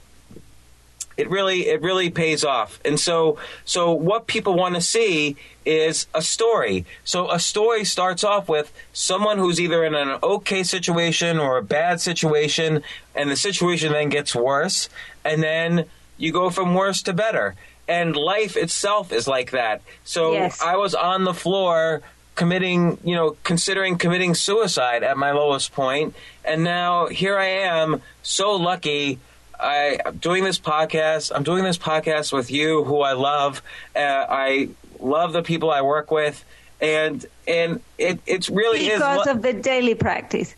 [1.17, 2.79] it really it really pays off.
[2.85, 5.35] And so so what people want to see
[5.65, 6.85] is a story.
[7.03, 11.63] So a story starts off with someone who's either in an okay situation or a
[11.63, 12.83] bad situation
[13.15, 14.89] and the situation then gets worse
[15.23, 15.85] and then
[16.17, 17.55] you go from worse to better.
[17.87, 19.81] And life itself is like that.
[20.03, 20.61] So Yes.
[20.61, 22.01] i was on the floor
[22.35, 28.01] committing you know considering committing suicide at my lowest point and now here i am
[28.23, 29.19] so lucky
[29.63, 31.31] I, I'm doing this podcast.
[31.33, 33.61] I'm doing this podcast with you, who I love.
[33.95, 36.43] Uh, I love the people I work with,
[36.81, 39.27] and and it it's really Because is.
[39.27, 40.55] of the daily practice.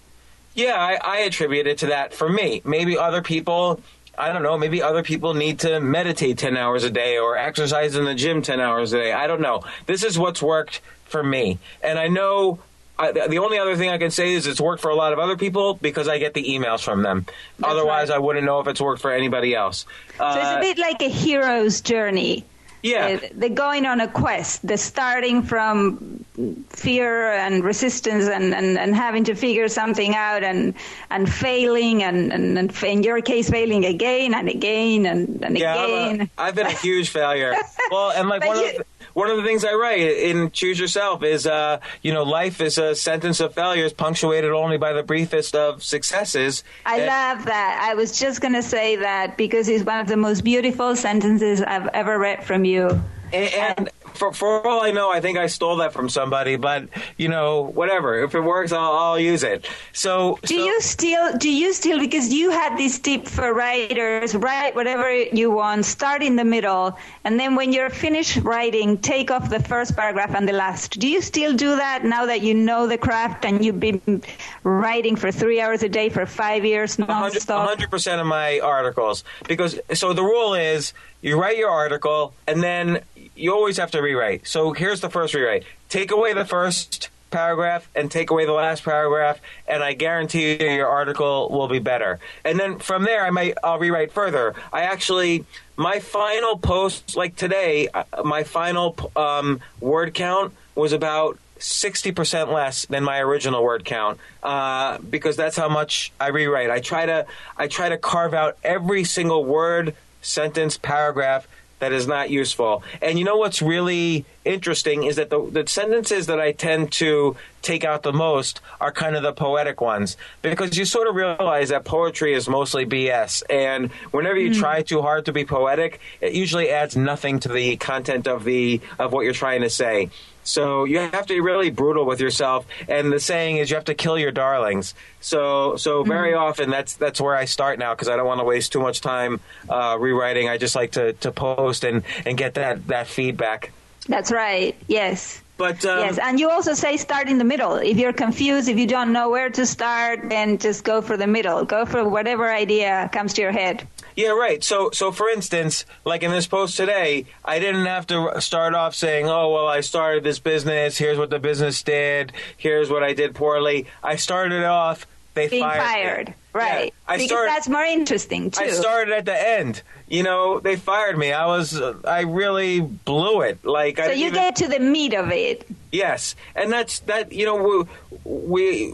[0.56, 2.62] Yeah, I, I attribute it to that for me.
[2.64, 3.82] Maybe other people,
[4.18, 7.96] I don't know, maybe other people need to meditate 10 hours a day or exercise
[7.96, 9.12] in the gym 10 hours a day.
[9.12, 9.64] I don't know.
[9.86, 11.60] This is what's worked for me.
[11.84, 12.60] And I know.
[12.98, 15.20] I, the only other thing I can say is it's worked for a lot of
[15.20, 17.26] other people because I get the emails from them.
[17.60, 18.16] That's Otherwise, right.
[18.16, 19.86] I wouldn't know if it's worked for anybody else.
[20.18, 22.46] So Uh, it's a bit like a hero's journey.
[22.84, 23.20] yeah.
[23.22, 24.66] Uh, They're going on a quest.
[24.66, 26.24] They're starting from
[26.70, 30.74] fear and resistance and, and, and having to figure something out and
[31.10, 35.84] and failing and, and, and in your case failing again and again and, and Yeah,
[35.84, 36.30] again.
[36.38, 37.56] I've been a huge failure.
[37.92, 38.86] well, and like But one, you- of the,
[39.16, 42.78] one of the things I write in Choose Yourself is, uh, you know, life is
[42.78, 46.66] a sentence of failures punctuated only by the briefest of successes.
[46.86, 47.80] I And- love that.
[47.90, 51.62] I was just going to say that because it's one of the most beautiful sentences
[51.62, 53.02] I've ever read from you.
[53.32, 56.56] And, and for, for all I know, I think I stole that from somebody.
[56.56, 58.24] But you know, whatever.
[58.24, 59.68] If it works, I'll, I'll use it.
[59.94, 61.38] So, Do so- you still?
[61.38, 62.00] Do you still?
[62.00, 66.98] Because you had this tip for writers: write whatever you want, start in the middle,
[67.24, 71.00] and then when you're finished writing, take off the first paragraph and the last.
[71.00, 74.22] Do you still do that now that you know the craft and you've been
[74.64, 77.66] writing for three hours a day for five years nonstop?
[77.66, 82.62] hundred percent of my articles because so the rule is you write your article and
[82.64, 83.02] then
[83.36, 84.48] you always have to rewrite.
[84.48, 88.84] So here's the first rewrite: take away the first paragraph and take away the last
[88.84, 92.20] paragraph, and I guarantee you your article will be better.
[92.46, 94.56] And then from there, I might I'll rewrite further.
[94.72, 101.38] I actually my final post like today, uh, my final um, word count was about.
[101.58, 106.70] 60% less than my original word count uh, because that's how much I rewrite.
[106.70, 107.26] I try to
[107.58, 111.48] I try to carve out every single word, sentence, paragraph
[111.80, 112.84] that is not useful.
[113.02, 117.36] And you know what's really interesting is that the, the sentences that I tend to
[117.62, 121.70] take out the most are kind of the poetic ones because you sort of realize
[121.70, 123.44] that poetry is mostly BS.
[123.50, 124.60] And whenever you hmm.
[124.60, 128.82] try too hard to be poetic, it usually adds nothing to the content of the
[129.00, 130.10] of what you're trying to say.
[130.46, 132.66] So you have to be really brutal with yourself.
[132.88, 134.94] And the saying is you have to kill your darlings.
[135.20, 138.46] So so very often that's that's where I start now because I don't want to
[138.46, 140.48] waste too much time uh, rewriting.
[140.48, 143.72] I just like to, to post and, and get that, that feedback.
[144.08, 144.76] That's right.
[144.88, 145.42] Yes.
[145.58, 147.76] But um, yes, and you also say start in the middle.
[147.76, 151.28] If you're confused, if you don't know where to start, then just go for the
[151.28, 151.64] middle.
[151.64, 153.88] Go for whatever idea comes to your head.
[154.16, 154.64] Yeah, right.
[154.64, 158.96] So, so for instance, like in this post today, I didn't have to start off
[158.96, 160.98] saying, "Oh, well, I started this business.
[160.98, 162.32] Here's what the business did.
[162.58, 165.84] Here's what I did poorly." I started off they being fired, me.
[165.86, 166.86] fired, right?
[166.86, 168.64] Yeah, I because started- that's more interesting too.
[168.64, 169.82] I started at the end.
[170.08, 171.34] You know, they fired me.
[171.34, 173.66] I was, uh, I really blew it.
[173.66, 175.68] Like, so didn't you even- get to the meat of it.
[175.92, 177.34] Yes, and that's that.
[177.34, 177.86] You know,
[178.24, 178.92] we,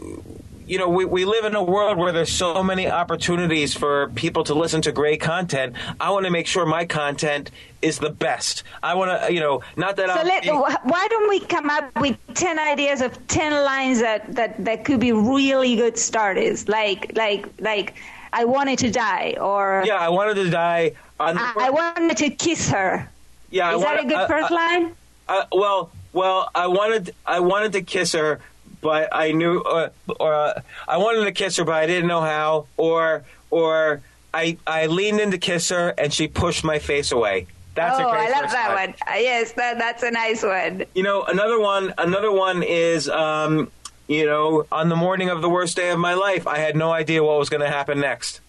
[0.72, 4.42] you know, we, we live in a world where there's so many opportunities for people
[4.44, 5.76] to listen to great content.
[6.00, 7.50] I want to make sure my content
[7.82, 8.62] is the best.
[8.82, 10.26] I want to, you know, not that So I'm.
[10.26, 10.46] let,
[10.86, 14.98] why don't we come up with 10 ideas of 10 lines that, that, that could
[14.98, 16.66] be really good starters?
[16.70, 17.96] Like, like, like,
[18.32, 20.92] I wanted to die, or yeah, I wanted to die.
[21.20, 23.06] On the, I, I wanted to kiss her.
[23.50, 24.96] yeah, I Is that a good I- first I- line?
[25.28, 28.40] Uh, well, well, I wanted I wanted to kiss her,
[28.82, 29.88] but I knew, uh,
[30.20, 34.02] or uh, I wanted to kiss her, but I didn't know how, or or
[34.34, 37.46] I I leaned in to kiss her and she pushed my face away.
[37.74, 38.94] That's a oh, great I love that one.
[39.10, 40.84] Uh, yes, that, that's a nice one.
[40.94, 41.94] You know, another one.
[41.96, 43.70] Another one is, um,
[44.08, 46.90] you know, on the morning of the worst day of my life, I had no
[46.90, 48.40] idea what was going to happen next.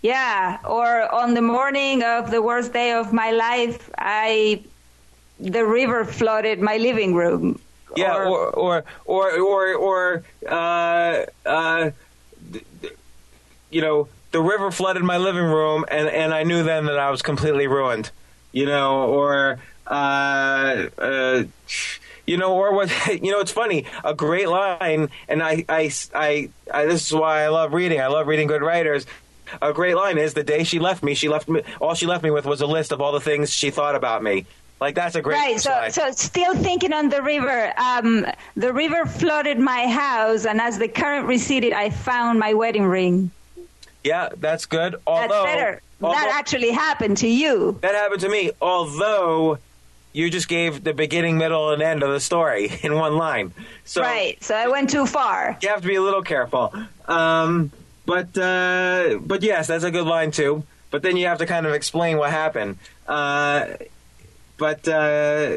[0.00, 4.62] Yeah, or on the morning of the worst day of my life, I
[5.38, 7.60] the river flooded my living room.
[7.94, 11.90] Yeah, or or or or, or uh, uh,
[13.70, 17.10] you know, the river flooded my living room, and and I knew then that I
[17.10, 18.10] was completely ruined.
[18.52, 21.44] You know, or uh, uh,
[22.26, 22.92] you know, or what?
[23.22, 23.86] You know, it's funny.
[24.04, 28.00] A great line, and I, I, I, I, this is why I love reading.
[28.00, 29.06] I love reading good writers.
[29.62, 31.14] A great line is the day she left me.
[31.14, 31.62] She left me.
[31.80, 34.22] All she left me with was a list of all the things she thought about
[34.22, 34.44] me.
[34.80, 37.72] Like that's a great Right, so so still thinking on the river.
[37.78, 38.26] Um,
[38.56, 43.30] the river flooded my house, and as the current receded, I found my wedding ring.
[44.04, 44.92] Yeah, that's good.
[44.92, 45.80] That's Although, better.
[46.02, 47.78] although- that actually happened to you.
[47.80, 48.50] that happened to me.
[48.60, 49.58] Although
[50.12, 53.52] you just gave the beginning, middle, and end of the story in one line.
[53.84, 55.56] So right, so I went too far.
[55.62, 56.72] you have to be a little careful.
[57.08, 57.72] Um,
[58.04, 60.64] but uh, but yes, that's a good line too.
[60.90, 62.76] But then you have to kind of explain what happened.
[63.08, 63.66] Uh,
[64.58, 65.56] but uh,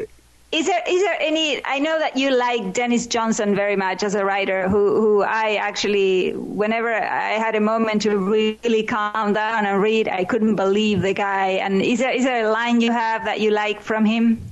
[0.52, 1.64] Is there is there any?
[1.64, 4.68] I know that you like Denis Johnson very much as a writer.
[4.68, 10.08] Who who I actually, whenever I had a moment to really calm down and read,
[10.08, 11.60] I couldn't believe the guy.
[11.62, 14.50] And is there is there a line you have that you like from him?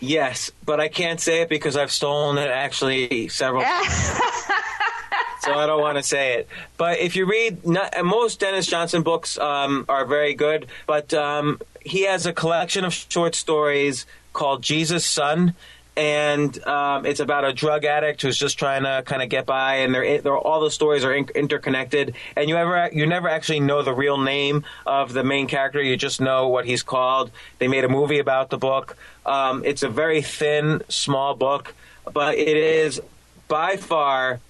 [0.00, 3.62] yes, but I can't say it because I've stolen it actually several.
[3.62, 3.88] Times.
[5.40, 6.48] so I don't want to say it.
[6.76, 11.60] But if you read, not, most Denis Johnson books um, are very good, but um,
[11.86, 15.54] he has a collection of short stories called Jesus' Son.
[15.96, 19.76] And um, it's about a drug addict who's just trying to kind of get by,
[19.76, 22.14] and they're, they're all the stories are in, interconnected.
[22.36, 25.96] And you ever you never actually know the real name of the main character; you
[25.96, 27.30] just know what he's called.
[27.60, 28.94] They made a movie about the book.
[29.24, 31.74] Um, it's a very thin, small book,
[32.12, 33.00] but it is
[33.48, 34.40] by far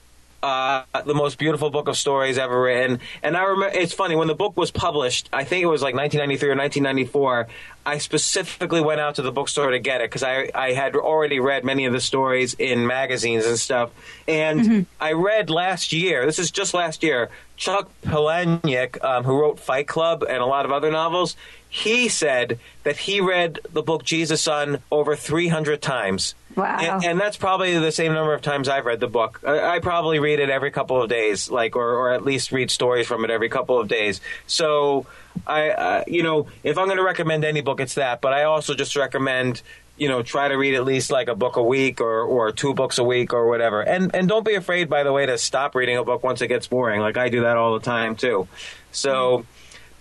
[0.46, 3.00] uh, the most beautiful book of stories ever written.
[3.20, 5.96] And I remember, it's funny, when the book was published, I think it was like
[5.96, 7.48] 1993 or 1994,
[7.84, 11.40] I specifically went out to the bookstore to get it because I, I had already
[11.40, 13.90] read many of the stories in magazines and stuff.
[14.28, 19.58] And I read last year, this is just last year, Chuck Palahniuk, um, who wrote
[19.58, 21.36] Fight Club and a lot of other novels,
[21.76, 26.34] he said that he read the book Jesus Son over 300 times.
[26.56, 26.78] Wow.
[26.80, 29.42] And, and that's probably the same number of times I've read the book.
[29.46, 32.70] I, I probably read it every couple of days, like, or, or at least read
[32.70, 34.22] stories from it every couple of days.
[34.46, 35.06] So,
[35.46, 38.22] I, uh, you know, if I'm going to recommend any book, it's that.
[38.22, 39.60] But I also just recommend,
[39.98, 42.72] you know, try to read at least like a book a week or, or two
[42.72, 43.82] books a week or whatever.
[43.82, 46.48] And and don't be afraid, by the way, to stop reading a book once it
[46.48, 47.02] gets boring.
[47.02, 48.48] Like I do that all the time too.
[48.92, 49.44] So,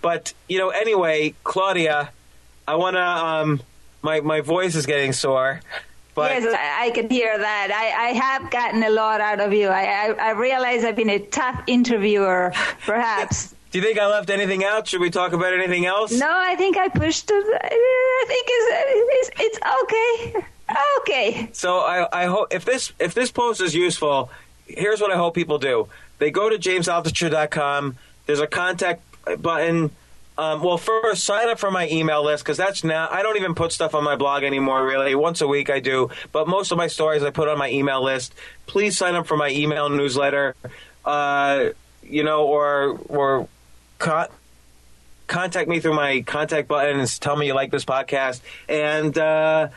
[0.06, 2.10] but you know, anyway, Claudia,
[2.68, 3.02] I want to.
[3.02, 3.60] Um,
[4.02, 5.60] my my voice is getting sore.
[6.14, 7.72] But yes, I, I can hear that.
[7.72, 9.66] I, I have gotten a lot out of you.
[9.66, 12.52] I, I, I realize I've been a tough interviewer,
[12.86, 13.52] perhaps.
[13.72, 14.86] do you think I left anything out?
[14.86, 16.12] Should we talk about anything else?
[16.12, 17.44] no, I think I pushed it.
[17.64, 20.46] I think it's, it's, it's okay.
[21.00, 21.48] Okay.
[21.52, 24.30] So I, I hope if this if this post is useful,
[24.68, 25.88] here's what I hope people do.
[26.20, 27.96] They go to jamesaltucher.com.
[28.26, 29.05] There's a contact
[29.38, 29.90] button.
[30.38, 33.54] Um, well, first sign up for my email list because that's now I don't even
[33.54, 34.84] put stuff on my blog anymore.
[34.86, 37.70] Really, once a week I do, but most of my stories I put on my
[37.70, 38.34] email list.
[38.66, 40.54] Please sign up for my email newsletter.
[41.04, 41.70] Uh,
[42.02, 43.48] you know, or or
[43.98, 44.28] con-
[45.26, 48.40] contact me through my contact button and tell me you like this podcast.
[48.68, 49.68] And uh,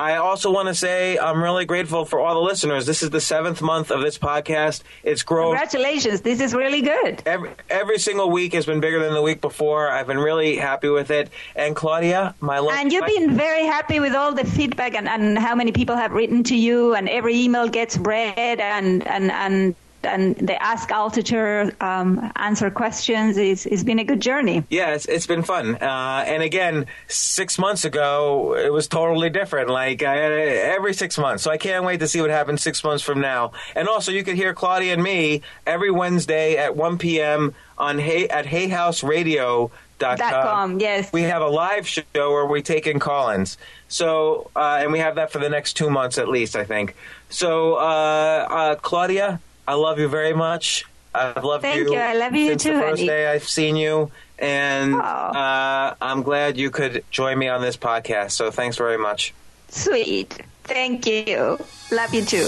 [0.00, 2.86] I also want to say I'm really grateful for all the listeners.
[2.86, 4.82] This is the seventh month of this podcast.
[5.02, 5.52] It's grown.
[5.52, 6.22] Congratulations.
[6.22, 7.22] This is really good.
[7.26, 9.90] Every, every single week has been bigger than the week before.
[9.90, 11.28] I've been really happy with it.
[11.54, 12.78] And Claudia, my love.
[12.78, 16.12] And you've been very happy with all the feedback and, and how many people have
[16.12, 21.80] written to you, and every email gets read, and, and, and and they Ask Altucher,
[21.82, 23.36] um, answer questions.
[23.36, 24.64] It's, it's been a good journey.
[24.68, 25.76] Yeah, it's, it's been fun.
[25.76, 29.68] Uh, and again, six months ago, it was totally different.
[29.68, 31.42] Like I every six months.
[31.42, 33.52] So I can't wait to see what happens six months from now.
[33.74, 37.54] And also, you can hear Claudia and me every Wednesday at 1 p.m.
[37.78, 39.70] on Hay, at Hay House Radio.
[39.98, 40.80] Dot com.
[40.80, 43.58] Yes, we have a live show where we take in call-ins.
[43.88, 46.96] So, uh, and we have that for the next two months at least, I think.
[47.28, 49.40] So, uh, uh, Claudia,
[49.70, 50.84] I love you very much.
[51.14, 51.92] I've loved Thank you.
[51.92, 51.98] you.
[52.00, 53.06] I love you since too, the first honey.
[53.06, 58.32] day I've seen you, and uh, I'm glad you could join me on this podcast.
[58.32, 59.32] So, thanks very much.
[59.68, 60.42] Sweet.
[60.64, 61.56] Thank you.
[61.92, 62.46] Love you too.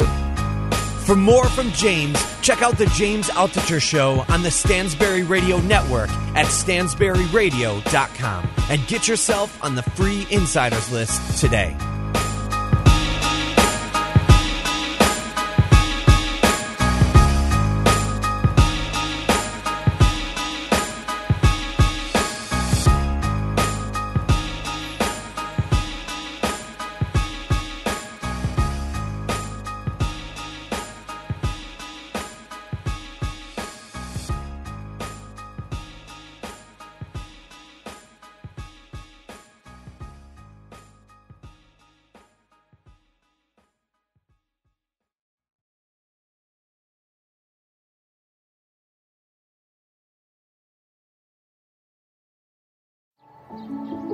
[1.07, 6.11] For more from James, check out the James Altucher Show on the Stansberry Radio Network
[6.35, 11.77] at stansberryradio.com and get yourself on the free insiders list today.